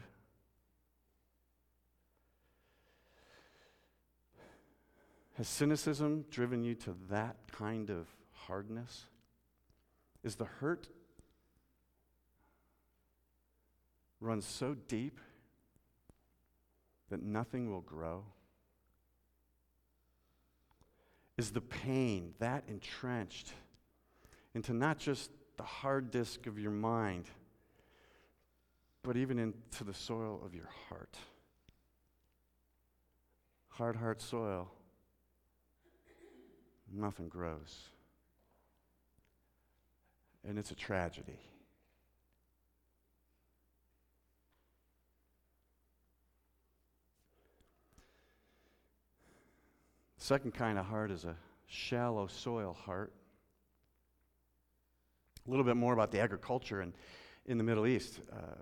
Has 5.36 5.48
cynicism 5.48 6.24
driven 6.30 6.62
you 6.62 6.74
to 6.76 6.94
that 7.10 7.36
kind 7.50 7.90
of 7.90 8.06
hardness? 8.32 9.06
Is 10.22 10.36
the 10.36 10.44
hurt 10.44 10.88
run 14.24 14.40
so 14.40 14.74
deep 14.88 15.20
that 17.10 17.22
nothing 17.22 17.70
will 17.70 17.82
grow? 17.82 18.24
Is 21.36 21.50
the 21.50 21.60
pain 21.60 22.34
that 22.38 22.64
entrenched 22.68 23.52
into 24.54 24.72
not 24.72 24.98
just 24.98 25.30
the 25.56 25.62
hard 25.62 26.10
disk 26.10 26.46
of 26.46 26.58
your 26.58 26.70
mind, 26.70 27.26
but 29.02 29.16
even 29.16 29.38
into 29.38 29.84
the 29.84 29.94
soil 29.94 30.40
of 30.44 30.54
your 30.54 30.70
heart? 30.88 31.16
Hard 33.68 33.96
heart 33.96 34.22
soil 34.22 34.70
nothing 36.94 37.28
grows. 37.28 37.88
And 40.46 40.58
it's 40.58 40.70
a 40.70 40.74
tragedy. 40.74 41.38
Second 50.24 50.54
kind 50.54 50.78
of 50.78 50.86
heart 50.86 51.10
is 51.10 51.26
a 51.26 51.36
shallow 51.66 52.26
soil 52.26 52.72
heart. 52.72 53.12
A 55.46 55.50
little 55.50 55.66
bit 55.66 55.76
more 55.76 55.92
about 55.92 56.10
the 56.10 56.18
agriculture 56.18 56.80
in, 56.80 56.94
in 57.44 57.58
the 57.58 57.62
Middle 57.62 57.86
East. 57.86 58.20
Uh, 58.32 58.56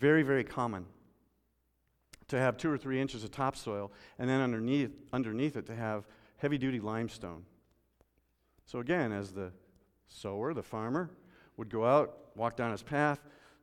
very, 0.00 0.24
very 0.24 0.42
common 0.42 0.84
to 2.26 2.36
have 2.36 2.56
two 2.56 2.68
or 2.68 2.76
three 2.76 3.00
inches 3.00 3.22
of 3.22 3.30
topsoil, 3.30 3.92
and 4.18 4.28
then 4.28 4.40
underneath, 4.40 4.90
underneath 5.12 5.56
it 5.56 5.64
to 5.66 5.76
have 5.76 6.08
heavy 6.38 6.58
duty 6.58 6.80
limestone. 6.80 7.44
So, 8.64 8.80
again, 8.80 9.12
as 9.12 9.30
the 9.30 9.52
sower, 10.08 10.54
the 10.54 10.64
farmer, 10.64 11.08
would 11.56 11.70
go 11.70 11.86
out, 11.86 12.16
walk 12.34 12.56
down 12.56 12.72
his 12.72 12.82
path, 12.82 13.20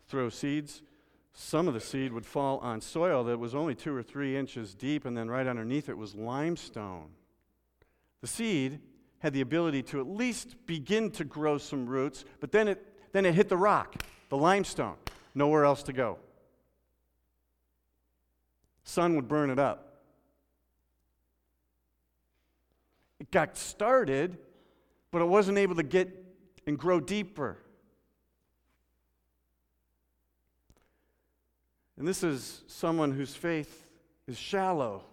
throw 0.07 0.29
seeds, 0.29 0.81
some 1.33 1.67
of 1.67 1.73
the 1.73 1.81
seed 1.81 2.13
would 2.13 2.25
fall 2.25 2.59
on 2.59 2.79
soil 2.79 3.25
that 3.25 3.37
was 3.37 3.53
only 3.53 3.75
two 3.75 3.93
or 3.93 4.01
three 4.01 4.37
inches 4.37 4.73
deep, 4.73 5.03
and 5.03 5.17
then 5.17 5.29
right 5.29 5.45
underneath 5.45 5.89
it 5.89 5.97
was 5.97 6.15
limestone. 6.15 7.09
The 8.23 8.27
seed 8.29 8.79
had 9.19 9.33
the 9.33 9.41
ability 9.41 9.83
to 9.83 9.99
at 9.99 10.07
least 10.07 10.55
begin 10.65 11.11
to 11.11 11.25
grow 11.25 11.57
some 11.57 11.85
roots, 11.85 12.23
but 12.39 12.53
then 12.53 12.69
it, 12.69 13.11
then 13.11 13.25
it 13.25 13.35
hit 13.35 13.49
the 13.49 13.57
rock, 13.57 14.01
the 14.29 14.37
limestone, 14.37 14.95
nowhere 15.35 15.65
else 15.65 15.83
to 15.83 15.91
go. 15.91 16.17
Sun 18.85 19.17
would 19.17 19.27
burn 19.27 19.49
it 19.49 19.59
up. 19.59 20.03
It 23.19 23.29
got 23.29 23.57
started, 23.57 24.37
but 25.11 25.21
it 25.21 25.25
wasn't 25.25 25.57
able 25.57 25.75
to 25.75 25.83
get 25.83 26.07
and 26.65 26.79
grow 26.79 27.01
deeper. 27.01 27.57
And 31.97 32.07
this 32.07 32.23
is 32.23 32.63
someone 32.67 33.11
whose 33.11 33.35
faith 33.35 33.85
is 34.27 34.37
shallow. 34.37 35.03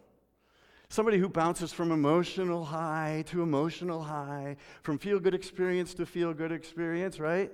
Somebody 0.90 1.18
who 1.18 1.29
bounces 1.29 1.72
from 1.72 1.92
emotional 1.92 2.64
high 2.64 3.22
to 3.29 3.42
emotional 3.42 4.03
high, 4.03 4.57
from 4.83 4.98
feel 4.98 5.20
good 5.20 5.37
experience 5.37 5.94
to 5.94 6.05
feel 6.05 6.35
good 6.35 6.50
experience, 6.50 7.20
right? 7.20 7.53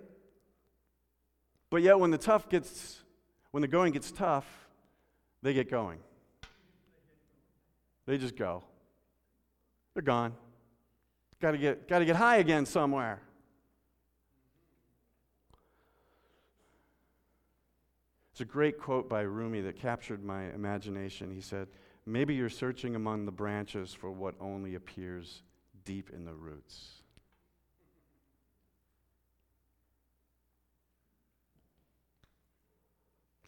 But 1.69 1.83
yet, 1.83 2.01
when 2.01 2.11
the 2.11 2.17
tough 2.17 2.49
gets, 2.49 3.03
when 3.51 3.61
the 3.61 3.69
going 3.69 3.93
gets 3.93 4.11
tough, 4.11 4.47
they 5.43 5.53
get 5.53 5.71
going. 5.71 5.99
They 8.07 8.17
just 8.17 8.37
go. 8.37 8.65
They're 9.93 10.03
gone. 10.03 10.33
Got 11.39 11.51
to 11.51 11.59
get, 11.59 11.89
got 11.89 11.99
to 11.99 12.07
get 12.07 12.17
high 12.17 12.39
again 12.39 12.65
somewhere. 12.65 13.21
It's 18.33 18.41
a 18.41 18.47
great 18.47 18.79
quote 18.79 19.11
by 19.11 19.21
Rumi 19.21 19.61
that 19.61 19.77
captured 19.77 20.25
my 20.25 20.45
imagination. 20.55 21.31
He 21.35 21.43
said, 21.43 21.69
Maybe 22.07 22.35
you're 22.35 22.49
searching 22.49 22.95
among 22.95 23.27
the 23.27 23.33
branches 23.33 23.93
for 23.93 24.13
what 24.13 24.37
only 24.41 24.77
appears 24.77 25.43
deep 25.85 26.11
in 26.15 26.25
the 26.25 26.35
roots. 26.35 27.03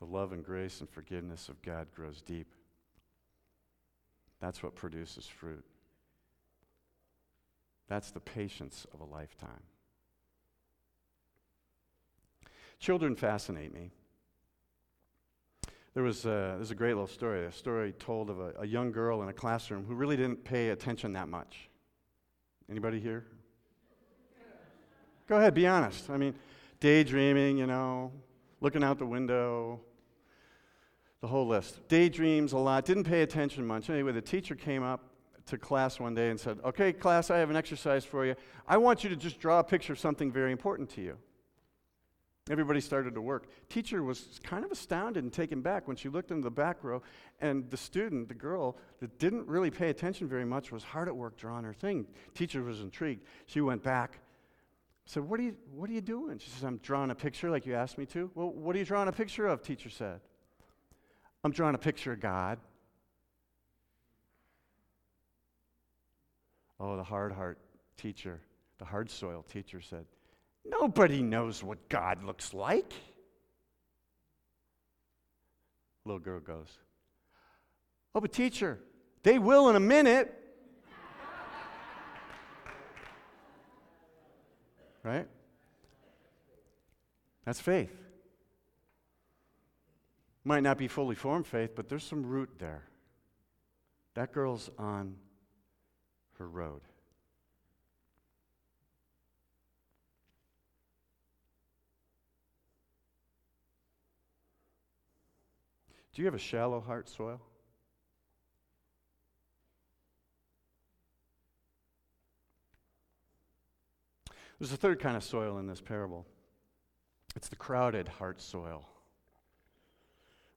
The 0.01 0.05
love 0.05 0.33
and 0.33 0.45
grace 0.45 0.81
and 0.81 0.91
forgiveness 0.91 1.49
of 1.49 1.63
God 1.63 1.87
grows 1.95 2.21
deep. 2.21 2.53
That's 4.41 4.63
what 4.63 4.75
produces 4.75 5.27
fruit. 5.27 5.65
That's 7.89 8.11
the 8.11 8.21
patience 8.21 8.87
of 8.93 9.01
a 9.01 9.05
lifetime. 9.05 9.63
Children 12.79 13.17
fascinate 13.17 13.73
me. 13.73 13.91
There 15.99 16.05
was 16.05 16.27
a, 16.27 16.55
there's 16.55 16.71
a 16.71 16.77
great 16.77 16.93
little 16.93 17.09
story, 17.09 17.45
a 17.45 17.51
story 17.51 17.91
told 17.91 18.31
of 18.31 18.39
a, 18.39 18.53
a 18.61 18.65
young 18.65 18.93
girl 18.93 19.21
in 19.25 19.29
a 19.31 19.33
classroom 19.33 19.85
who 19.85 19.97
really 19.97 20.17
didn't 20.17 20.45
pay 20.45 20.69
attention 20.69 21.15
that 21.15 21.27
much. 21.27 21.69
Anybody 22.71 23.01
here? 23.01 23.27
Go 25.27 25.39
ahead, 25.39 25.55
be 25.55 25.67
honest. 25.67 26.09
I 26.09 26.17
mean, 26.17 26.37
daydreaming, 26.79 27.59
you 27.59 27.67
know, 27.67 28.13
looking 28.61 28.85
out 28.85 29.01
the 29.01 29.07
window, 29.07 29.81
the 31.21 31.27
whole 31.27 31.49
list. 31.49 31.89
Daydreams 31.89 32.53
a 32.53 32.59
lot, 32.59 32.85
didn't 32.85 33.03
pay 33.03 33.23
attention 33.23 33.67
much. 33.67 33.91
Anyway, 33.91 34.13
the 34.13 34.23
teacher 34.23 34.55
came 34.55 34.85
up 34.85 35.03
to 35.47 35.59
class 35.59 35.99
one 35.99 36.15
day 36.15 36.31
and 36.31 36.39
said, 36.39 36.61
Okay, 36.65 36.93
class, 36.93 37.29
I 37.29 37.39
have 37.39 37.51
an 37.51 37.57
exercise 37.57 38.05
for 38.05 38.25
you. 38.25 38.37
I 38.69 38.77
want 38.77 39.03
you 39.03 39.11
to 39.11 39.17
just 39.17 39.41
draw 39.41 39.59
a 39.59 39.65
picture 39.65 39.95
of 39.95 39.99
something 39.99 40.31
very 40.31 40.53
important 40.53 40.91
to 40.91 41.01
you. 41.01 41.19
Everybody 42.51 42.81
started 42.81 43.15
to 43.15 43.21
work. 43.21 43.47
Teacher 43.69 44.03
was 44.03 44.41
kind 44.43 44.65
of 44.65 44.73
astounded 44.73 45.23
and 45.23 45.33
taken 45.33 45.61
back 45.61 45.87
when 45.87 45.97
she 45.97 46.09
looked 46.09 46.31
into 46.31 46.45
the 46.45 46.51
back 46.51 46.83
row, 46.83 47.03
and 47.41 47.71
the 47.71 47.77
student, 47.77 48.29
the 48.29 48.35
girl 48.35 48.77
that 49.01 49.19
didn't 49.19 49.47
really 49.47 49.71
pay 49.71 49.91
attention 49.91 50.29
very 50.29 50.47
much, 50.47 50.73
was 50.73 50.83
hard 50.83 51.09
at 51.09 51.17
work 51.17 51.37
drawing 51.37 51.65
her 51.65 51.75
thing. 51.75 52.07
Teacher 52.35 52.63
was 52.63 52.81
intrigued. 52.81 53.25
She 53.47 53.61
went 53.61 53.83
back, 53.83 54.19
said, 55.05 55.25
What 55.25 55.41
are 55.41 55.43
you, 55.43 55.57
what 55.75 55.91
are 55.91 55.93
you 55.93 56.01
doing? 56.01 56.39
She 56.39 56.49
says, 56.51 56.65
I'm 56.65 56.79
drawing 56.79 57.11
a 57.11 57.15
picture 57.15 57.51
like 57.51 57.67
you 57.67 57.75
asked 57.75 57.99
me 57.99 58.07
to. 58.07 58.31
Well, 58.35 58.51
what 58.51 58.75
are 58.75 58.79
you 58.79 58.85
drawing 58.85 59.09
a 59.09 59.13
picture 59.13 59.47
of? 59.47 59.63
Teacher 59.63 59.91
said. 59.91 60.21
I'm 61.45 61.53
drawing 61.53 61.75
a 61.75 61.79
picture 61.79 62.13
of 62.13 62.21
God. 62.21 62.59
Oh, 66.81 66.97
the 66.97 67.05
hard 67.05 67.33
heart 67.33 67.59
teacher, 67.97 68.41
the 68.79 68.85
hard 68.85 69.11
soil 69.11 69.45
teacher 69.51 69.81
said, 69.81 70.07
Nobody 70.69 71.23
knows 71.23 71.63
what 71.63 71.89
God 71.89 72.23
looks 72.23 72.53
like. 72.53 72.93
Little 76.05 76.21
girl 76.21 76.41
goes, 76.41 76.79
Oh, 78.15 78.21
but 78.21 78.33
teacher, 78.33 78.79
they 79.23 79.39
will 79.39 79.69
in 79.69 79.77
a 79.77 79.81
minute. 79.81 80.35
right? 85.03 85.27
That's 87.45 87.61
faith. 87.61 87.95
Might 90.45 90.63
not 90.63 90.79
be 90.79 90.89
fully 90.89 91.15
formed 91.15 91.47
faith, 91.47 91.73
but 91.77 91.89
there's 91.89 92.05
some 92.05 92.25
root 92.25 92.51
there. 92.59 92.85
That 94.15 94.33
girl's 94.33 94.71
on 94.79 95.17
her 96.39 96.49
road. 96.49 96.81
Do 106.19 106.23
you 106.23 106.27
have 106.27 106.35
a 106.35 106.39
shallow 106.39 106.81
heart 106.81 107.09
soil? 107.09 107.41
There's 114.59 114.73
a 114.73 114.77
third 114.77 114.99
kind 114.99 115.17
of 115.17 115.23
soil 115.23 115.59
in 115.59 115.69
this 115.69 115.81
parable. 115.81 116.27
It's 117.37 117.47
the 117.47 117.55
crowded 117.55 118.09
heart 118.09 118.41
soil. 118.41 118.89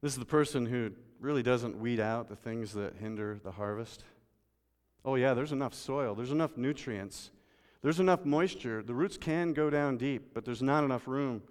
This 0.01 0.13
is 0.13 0.17
the 0.17 0.25
person 0.25 0.65
who 0.65 0.93
really 1.19 1.43
doesn't 1.43 1.77
weed 1.77 1.99
out 1.99 2.27
the 2.27 2.35
things 2.35 2.73
that 2.73 2.95
hinder 2.95 3.39
the 3.43 3.51
harvest. 3.51 4.03
Oh, 5.05 5.13
yeah, 5.13 5.35
there's 5.35 5.51
enough 5.51 5.75
soil, 5.75 6.15
there's 6.15 6.31
enough 6.31 6.57
nutrients, 6.57 7.29
there's 7.83 7.99
enough 7.99 8.25
moisture. 8.25 8.81
The 8.81 8.95
roots 8.95 9.15
can 9.15 9.53
go 9.53 9.69
down 9.69 9.97
deep, 9.97 10.33
but 10.33 10.43
there's 10.43 10.63
not 10.63 10.83
enough 10.83 11.07
room 11.07 11.43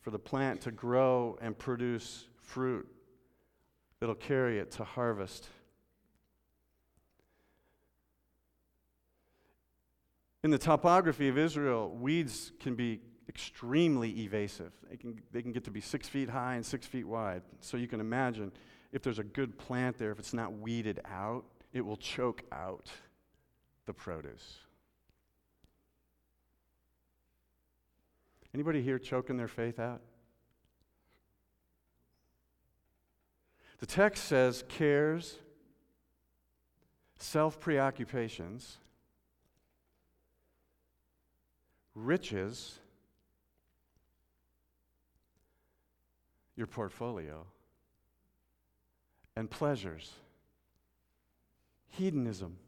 for 0.00 0.10
the 0.10 0.18
plant 0.18 0.62
to 0.62 0.70
grow 0.70 1.36
and 1.42 1.58
produce 1.58 2.26
fruit 2.40 2.88
that'll 4.00 4.14
carry 4.14 4.58
it 4.58 4.70
to 4.72 4.84
harvest. 4.84 5.48
In 10.42 10.50
the 10.50 10.58
topography 10.58 11.28
of 11.28 11.36
Israel, 11.36 11.90
weeds 11.90 12.52
can 12.60 12.74
be 12.74 13.00
extremely 13.28 14.22
evasive. 14.22 14.72
They 14.88 14.96
can, 14.96 15.20
they 15.32 15.42
can 15.42 15.52
get 15.52 15.64
to 15.64 15.70
be 15.70 15.80
six 15.80 16.08
feet 16.08 16.30
high 16.30 16.54
and 16.54 16.64
six 16.64 16.86
feet 16.86 17.06
wide. 17.06 17.42
So 17.60 17.76
you 17.76 17.86
can 17.86 18.00
imagine 18.00 18.50
if 18.92 19.02
there's 19.02 19.18
a 19.18 19.24
good 19.24 19.58
plant 19.58 19.98
there, 19.98 20.10
if 20.10 20.18
it's 20.18 20.34
not 20.34 20.52
weeded 20.58 21.00
out, 21.04 21.44
it 21.72 21.82
will 21.82 21.96
choke 21.96 22.42
out 22.50 22.90
the 23.86 23.92
produce. 23.92 24.58
Anybody 28.52 28.82
here 28.82 28.98
choking 28.98 29.36
their 29.36 29.46
faith 29.46 29.78
out? 29.78 30.00
The 33.80 33.86
text 33.86 34.24
says 34.24 34.62
cares, 34.68 35.38
self 37.18 37.58
preoccupations, 37.58 38.76
riches, 41.94 42.78
your 46.56 46.66
portfolio, 46.66 47.46
and 49.34 49.50
pleasures, 49.50 50.12
hedonism, 51.88 52.58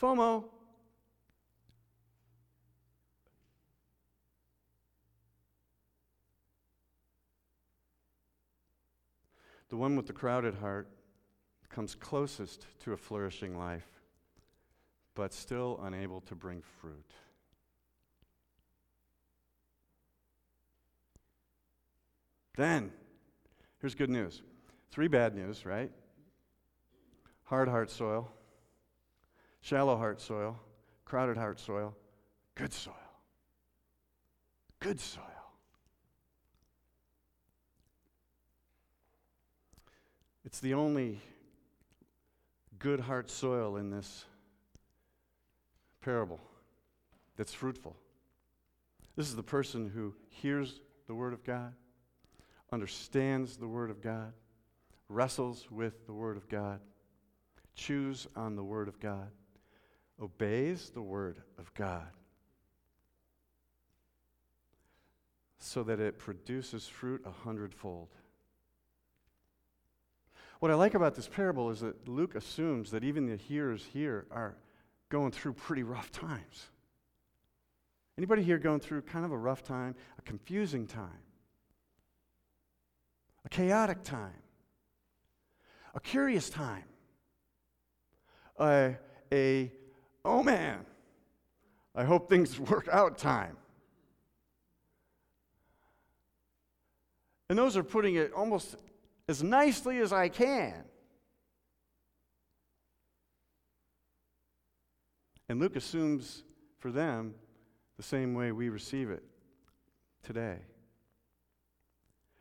FOMO. 0.00 0.44
The 9.68 9.76
one 9.76 9.96
with 9.96 10.06
the 10.06 10.12
crowded 10.12 10.54
heart 10.54 10.88
comes 11.68 11.94
closest 11.94 12.66
to 12.80 12.92
a 12.92 12.96
flourishing 12.96 13.58
life, 13.58 13.86
but 15.14 15.34
still 15.34 15.80
unable 15.82 16.20
to 16.22 16.34
bring 16.34 16.62
fruit. 16.80 17.12
Then, 22.56 22.90
here's 23.80 23.94
good 23.94 24.10
news. 24.10 24.42
Three 24.90 25.06
bad 25.06 25.34
news, 25.34 25.64
right? 25.64 25.92
Hard 27.44 27.68
heart 27.68 27.90
soil, 27.90 28.30
shallow 29.60 29.96
heart 29.96 30.20
soil, 30.20 30.58
crowded 31.04 31.36
heart 31.36 31.60
soil, 31.60 31.94
good 32.54 32.72
soil. 32.72 32.94
Good 34.80 35.00
soil. 35.00 35.37
It's 40.44 40.60
the 40.60 40.74
only 40.74 41.20
good 42.78 43.00
heart 43.00 43.30
soil 43.30 43.76
in 43.76 43.90
this 43.90 44.24
parable 46.00 46.40
that's 47.36 47.52
fruitful. 47.52 47.96
This 49.16 49.28
is 49.28 49.36
the 49.36 49.42
person 49.42 49.90
who 49.90 50.14
hears 50.28 50.80
the 51.06 51.14
Word 51.14 51.32
of 51.32 51.44
God 51.44 51.74
understands 52.72 53.56
the 53.56 53.68
Word 53.68 53.90
of 53.90 54.02
God, 54.02 54.32
wrestles 55.08 55.70
with 55.70 56.06
the 56.06 56.12
Word 56.12 56.36
of 56.36 56.48
God, 56.48 56.80
chews 57.74 58.26
on 58.36 58.56
the 58.56 58.64
Word 58.64 58.88
of 58.88 59.00
God, 59.00 59.30
obeys 60.20 60.90
the 60.90 61.02
Word 61.02 61.38
of 61.58 61.72
God, 61.74 62.08
so 65.58 65.82
that 65.82 66.00
it 66.00 66.18
produces 66.18 66.86
fruit 66.86 67.22
a 67.24 67.30
hundredfold. 67.30 68.08
What 70.60 70.70
I 70.70 70.74
like 70.74 70.94
about 70.94 71.14
this 71.14 71.28
parable 71.28 71.70
is 71.70 71.80
that 71.80 72.08
Luke 72.08 72.34
assumes 72.34 72.90
that 72.90 73.04
even 73.04 73.26
the 73.26 73.36
hearers 73.36 73.86
here 73.92 74.26
are 74.30 74.56
going 75.08 75.30
through 75.30 75.52
pretty 75.54 75.82
rough 75.82 76.10
times. 76.10 76.70
Anybody 78.16 78.42
here 78.42 78.58
going 78.58 78.80
through 78.80 79.02
kind 79.02 79.24
of 79.24 79.30
a 79.30 79.38
rough 79.38 79.62
time, 79.62 79.94
a 80.18 80.22
confusing 80.22 80.86
time? 80.86 81.20
a 83.44 83.48
chaotic 83.48 84.02
time, 84.02 84.42
a 85.94 86.00
curious 86.00 86.50
time, 86.50 86.84
a, 88.60 88.96
a 89.32 89.72
oh 90.24 90.42
man, 90.42 90.84
I 91.94 92.04
hope 92.04 92.28
things 92.28 92.58
work 92.70 92.88
out 92.92 93.16
time. 93.16 93.56
And 97.48 97.58
those 97.58 97.78
are 97.78 97.82
putting 97.82 98.16
it 98.16 98.32
almost 98.34 98.76
as 99.28 99.42
nicely 99.42 99.98
as 99.98 100.12
I 100.12 100.28
can. 100.28 100.84
And 105.48 105.60
Luke 105.60 105.76
assumes 105.76 106.44
for 106.78 106.90
them 106.90 107.34
the 107.96 108.02
same 108.02 108.34
way 108.34 108.52
we 108.52 108.68
receive 108.68 109.10
it 109.10 109.22
today. 110.22 110.58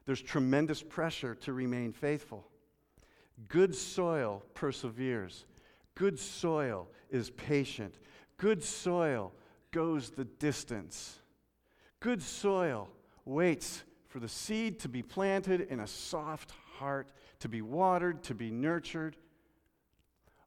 There's 0.06 0.22
tremendous 0.22 0.82
pressure 0.82 1.36
to 1.36 1.54
remain 1.54 1.92
faithful. 1.92 2.48
Good 3.50 3.76
soil 3.76 4.44
perseveres. 4.54 5.46
Good 5.96 6.18
soil 6.18 6.90
is 7.10 7.30
patient. 7.32 7.96
Good 8.38 8.64
soil 8.64 9.34
goes 9.72 10.12
the 10.12 10.26
distance. 10.26 11.20
Good 12.00 12.22
soil 12.22 12.90
waits 13.26 13.84
for 14.08 14.20
the 14.20 14.30
seed 14.30 14.80
to 14.82 14.90
be 14.90 15.02
planted 15.02 15.62
in 15.62 15.80
a 15.80 15.88
soft 15.88 16.54
heart, 16.80 17.10
to 17.40 17.50
be 17.50 17.62
watered, 17.62 18.24
to 18.24 18.34
be 18.34 18.52
nurtured, 18.52 19.16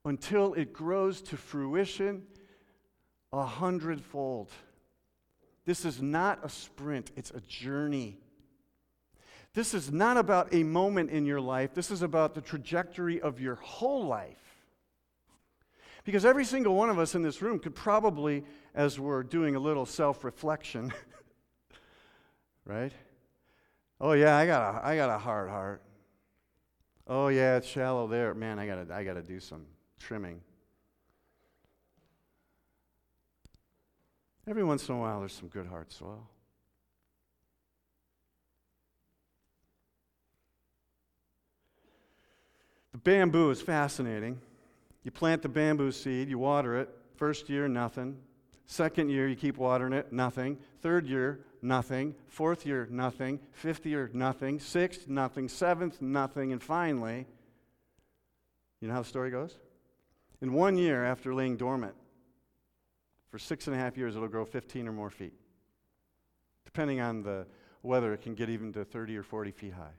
until 0.05 0.55
it 0.55 0.73
grows 0.73 1.21
to 1.23 1.37
fruition 1.37 2.23
a 3.33 3.45
hundredfold. 3.45 4.51
This 5.65 5.85
is 5.85 6.03
not 6.03 6.41
a 6.43 6.49
sprint, 6.49 7.11
it's 7.17 7.31
a 7.31 7.41
journey. 7.41 8.19
This 9.53 9.75
is 9.75 9.93
not 9.93 10.17
about 10.17 10.55
a 10.55 10.63
moment 10.63 11.11
in 11.11 11.27
your 11.27 11.41
life, 11.41 11.75
this 11.75 11.91
is 11.91 12.03
about 12.03 12.35
the 12.35 12.41
trajectory 12.41 13.21
of 13.21 13.41
your 13.41 13.57
whole 13.57 14.05
life. 14.07 14.39
Because 16.05 16.25
every 16.25 16.45
single 16.45 16.75
one 16.75 16.89
of 16.89 16.99
us 16.99 17.15
in 17.15 17.23
this 17.23 17.43
room 17.43 17.59
could 17.59 17.75
probably, 17.75 18.45
as 18.75 18.99
we're 18.99 19.23
doing 19.23 19.55
a 19.55 19.61
little 19.61 19.85
self 19.85 20.25
reflection, 20.25 20.93
right? 22.65 22.93
Oh, 24.01 24.13
yeah, 24.13 24.37
I 24.37 24.47
got, 24.47 24.77
a, 24.77 24.87
I 24.87 24.97
got 24.97 25.11
a 25.11 25.19
hard 25.19 25.51
heart. 25.51 25.83
Oh, 27.13 27.27
yeah, 27.27 27.57
it's 27.57 27.67
shallow 27.67 28.07
there. 28.07 28.35
Man, 28.35 28.61
I 28.61 28.69
gotta 28.69 28.87
I 28.95 29.03
gotta 29.03 29.21
do 29.21 29.41
some 29.41 29.67
trimming. 29.99 30.41
Every 34.47 34.63
once 34.63 34.89
in 34.89 34.95
a 34.95 34.99
while, 34.99 35.19
there's 35.19 35.33
some 35.33 35.49
good 35.49 35.67
hard 35.67 35.91
soil. 35.91 36.29
The 42.93 42.99
bamboo 42.99 43.51
is 43.51 43.61
fascinating. 43.61 44.41
You 45.03 45.11
plant 45.11 45.43
the 45.43 45.49
bamboo 45.49 45.91
seed, 45.91 46.29
you 46.29 46.39
water 46.39 46.79
it. 46.79 46.91
First 47.17 47.49
year, 47.49 47.67
nothing. 47.67 48.19
Second 48.67 49.11
year, 49.11 49.27
you 49.27 49.35
keep 49.35 49.57
watering 49.57 49.93
it, 49.93 50.13
nothing. 50.13 50.59
Third 50.81 51.09
year, 51.09 51.41
nothing. 51.63 52.15
Fourth 52.29 52.67
year, 52.67 52.87
nothing. 52.91 53.41
Fifth 53.53 53.87
year, 53.87 54.11
nothing. 54.13 54.61
Sixth, 54.61 55.09
nothing. 55.09 55.49
Seventh, 55.49 56.01
nothing. 56.01 56.53
And 56.53 56.63
finally, 56.63 57.27
you 58.81 58.89
know 58.89 58.95
how 58.95 59.03
the 59.03 59.09
story 59.09 59.31
goes? 59.31 59.57
In 60.41 60.53
one 60.53 60.77
year, 60.77 61.05
after 61.05 61.35
laying 61.35 61.57
dormant, 61.57 61.95
for 63.31 63.39
six 63.39 63.67
and 63.67 63.77
a 63.77 63.79
half 63.79 63.97
years, 63.97 64.17
it'll 64.17 64.29
grow 64.29 64.45
15 64.45 64.89
or 64.89 64.93
more 64.93 65.11
feet. 65.11 65.35
Depending 66.65 67.01
on 67.01 67.23
the 67.23 67.47
weather, 67.83 68.13
it 68.13 68.23
can 68.23 68.35
get 68.35 68.49
even 68.49 68.73
to 68.73 68.85
30 68.85 69.17
or 69.17 69.23
40 69.23 69.51
feet 69.53 69.73
high. 69.73 69.95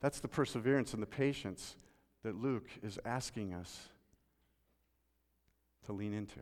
That's 0.00 0.20
the 0.20 0.28
perseverance 0.28 0.92
and 0.92 1.02
the 1.02 1.06
patience 1.06 1.76
that 2.24 2.40
Luke 2.40 2.68
is 2.82 2.98
asking 3.04 3.52
us 3.52 3.88
to 5.84 5.92
lean 5.92 6.14
into. 6.14 6.40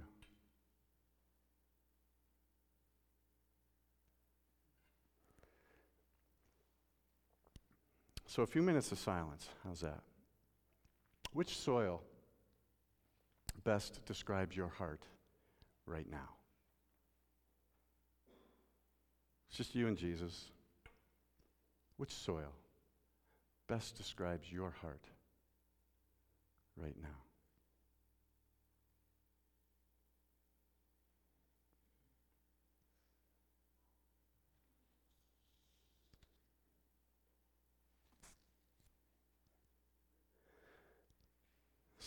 So, 8.28 8.42
a 8.42 8.46
few 8.46 8.62
minutes 8.62 8.92
of 8.92 8.98
silence. 8.98 9.48
How's 9.64 9.80
that? 9.80 10.00
Which 11.32 11.58
soil 11.58 12.00
best 13.64 14.00
describes 14.06 14.56
your 14.56 14.68
heart 14.68 15.02
right 15.84 16.08
now? 16.08 16.30
It's 19.48 19.58
just 19.58 19.74
you 19.74 19.88
and 19.88 19.98
Jesus. 19.98 20.46
Which 21.98 22.14
soil 22.14 22.54
best 23.68 23.96
describes 23.96 24.50
your 24.50 24.72
heart 24.80 25.12
right 26.76 26.96
now? 27.00 27.08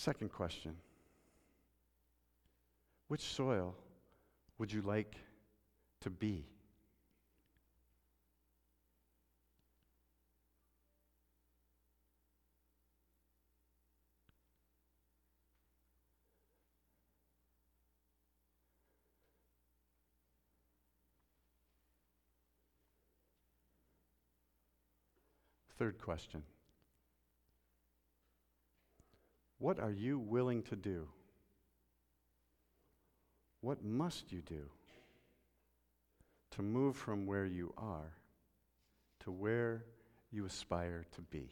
Second 0.05 0.31
question 0.31 0.75
Which 3.07 3.21
soil 3.21 3.75
would 4.57 4.71
you 4.71 4.81
like 4.81 5.15
to 6.01 6.09
be? 6.09 6.45
Third 25.85 26.01
question 26.01 26.41
What 29.59 29.79
are 29.79 29.91
you 29.91 30.17
willing 30.17 30.63
to 30.63 30.75
do? 30.75 31.09
What 33.61 33.83
must 33.83 34.31
you 34.31 34.41
do 34.41 34.71
to 36.49 36.63
move 36.63 36.95
from 36.95 37.27
where 37.27 37.45
you 37.45 37.71
are 37.77 38.13
to 39.19 39.31
where 39.31 39.85
you 40.31 40.47
aspire 40.47 41.05
to 41.11 41.21
be? 41.21 41.51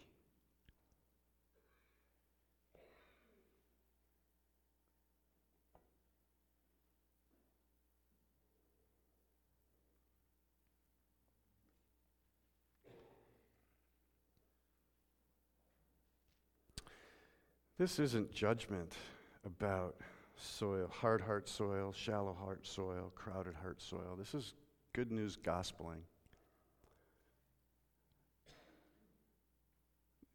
This 17.78 17.98
isn't 17.98 18.32
judgment 18.32 18.94
about 19.46 19.96
soil, 20.36 20.88
hard 20.92 21.22
heart 21.22 21.50
soil, 21.50 21.92
shallow 21.92 22.36
heart 22.40 22.68
soil, 22.68 23.12
crowded 23.16 23.56
heart 23.56 23.82
soil. 23.82 24.16
This 24.18 24.36
is 24.36 24.54
good 24.94 25.12
news 25.12 25.36
gospeling. 25.36 26.02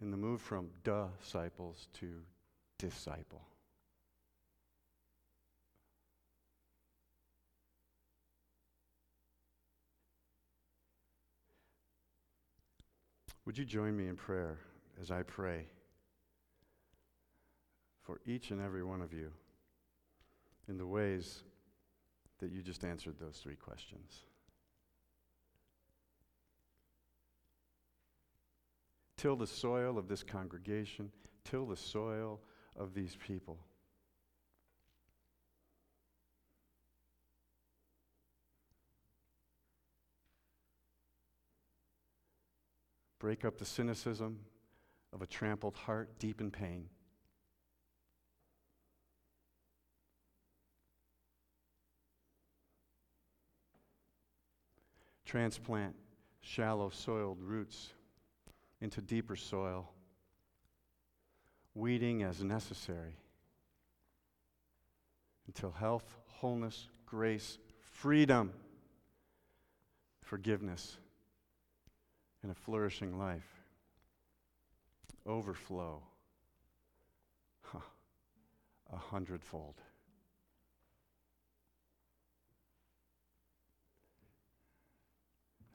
In 0.01 0.11
the 0.11 0.17
move 0.17 0.41
from 0.41 0.71
disciples 0.83 1.89
to 2.01 2.23
disciple. 2.77 3.43
Would 13.45 13.57
you 13.57 13.65
join 13.65 13.97
me 13.97 14.09
in 14.09 14.17
prayer 14.17 14.59
as 15.01 15.11
I 15.11 15.23
pray? 15.23 15.67
For 18.09 18.23
each 18.25 18.51
and 18.51 18.63
every 18.63 18.83
one 18.83 19.03
of 19.03 19.13
you 19.13 19.31
in 20.67 20.79
the 20.79 20.87
ways 20.87 21.43
that 22.39 22.51
you 22.51 22.63
just 22.63 22.83
answered 22.83 23.17
those 23.21 23.37
three 23.37 23.55
questions. 23.55 24.23
Till 29.19 29.37
the 29.37 29.47
soil 29.47 29.99
of 29.99 30.09
this 30.09 30.23
congregation, 30.23 31.13
till 31.45 31.67
the 31.67 31.77
soil 31.77 32.41
of 32.75 32.95
these 32.95 33.15
people. 33.15 33.59
Break 43.19 43.45
up 43.45 43.59
the 43.59 43.67
cynicism 43.67 44.39
of 45.13 45.21
a 45.21 45.27
trampled 45.27 45.75
heart 45.75 46.19
deep 46.19 46.41
in 46.41 46.51
pain. 46.51 46.89
Transplant 55.29 55.95
shallow 56.41 56.89
soiled 56.89 57.39
roots 57.43 57.91
into 58.81 59.03
deeper 59.03 59.37
soil, 59.37 59.91
weeding 61.75 62.23
as 62.23 62.43
necessary 62.43 63.19
until 65.47 65.71
health, 65.71 66.17
wholeness, 66.29 66.89
grace, 67.05 67.59
freedom, 67.79 68.55
forgiveness, 70.25 70.97
and 72.43 72.51
a 72.51 72.55
flourishing 72.55 73.19
life 73.19 73.61
overflow 75.27 76.03
a 78.91 78.97
hundredfold. 78.97 79.75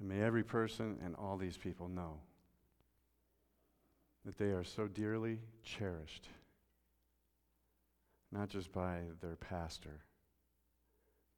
And 0.03 0.09
may 0.11 0.21
every 0.21 0.43
person 0.43 0.97
and 1.05 1.15
all 1.15 1.37
these 1.37 1.55
people 1.55 1.87
know 1.87 2.19
that 4.25 4.37
they 4.37 4.47
are 4.47 4.65
so 4.65 4.85
dearly 4.85 5.39
cherished, 5.63 6.27
not 8.29 8.49
just 8.49 8.73
by 8.73 8.99
their 9.21 9.37
pastor, 9.37 10.01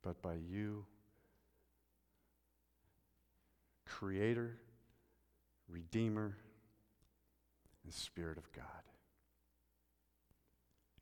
but 0.01 0.19
by 0.23 0.33
you, 0.33 0.83
Creator, 3.85 4.57
Redeemer, 5.69 6.35
and 7.83 7.93
Spirit 7.93 8.39
of 8.39 8.51
God, 8.51 8.65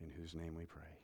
in 0.02 0.10
whose 0.10 0.36
name 0.36 0.54
we 0.54 0.66
pray. 0.66 1.03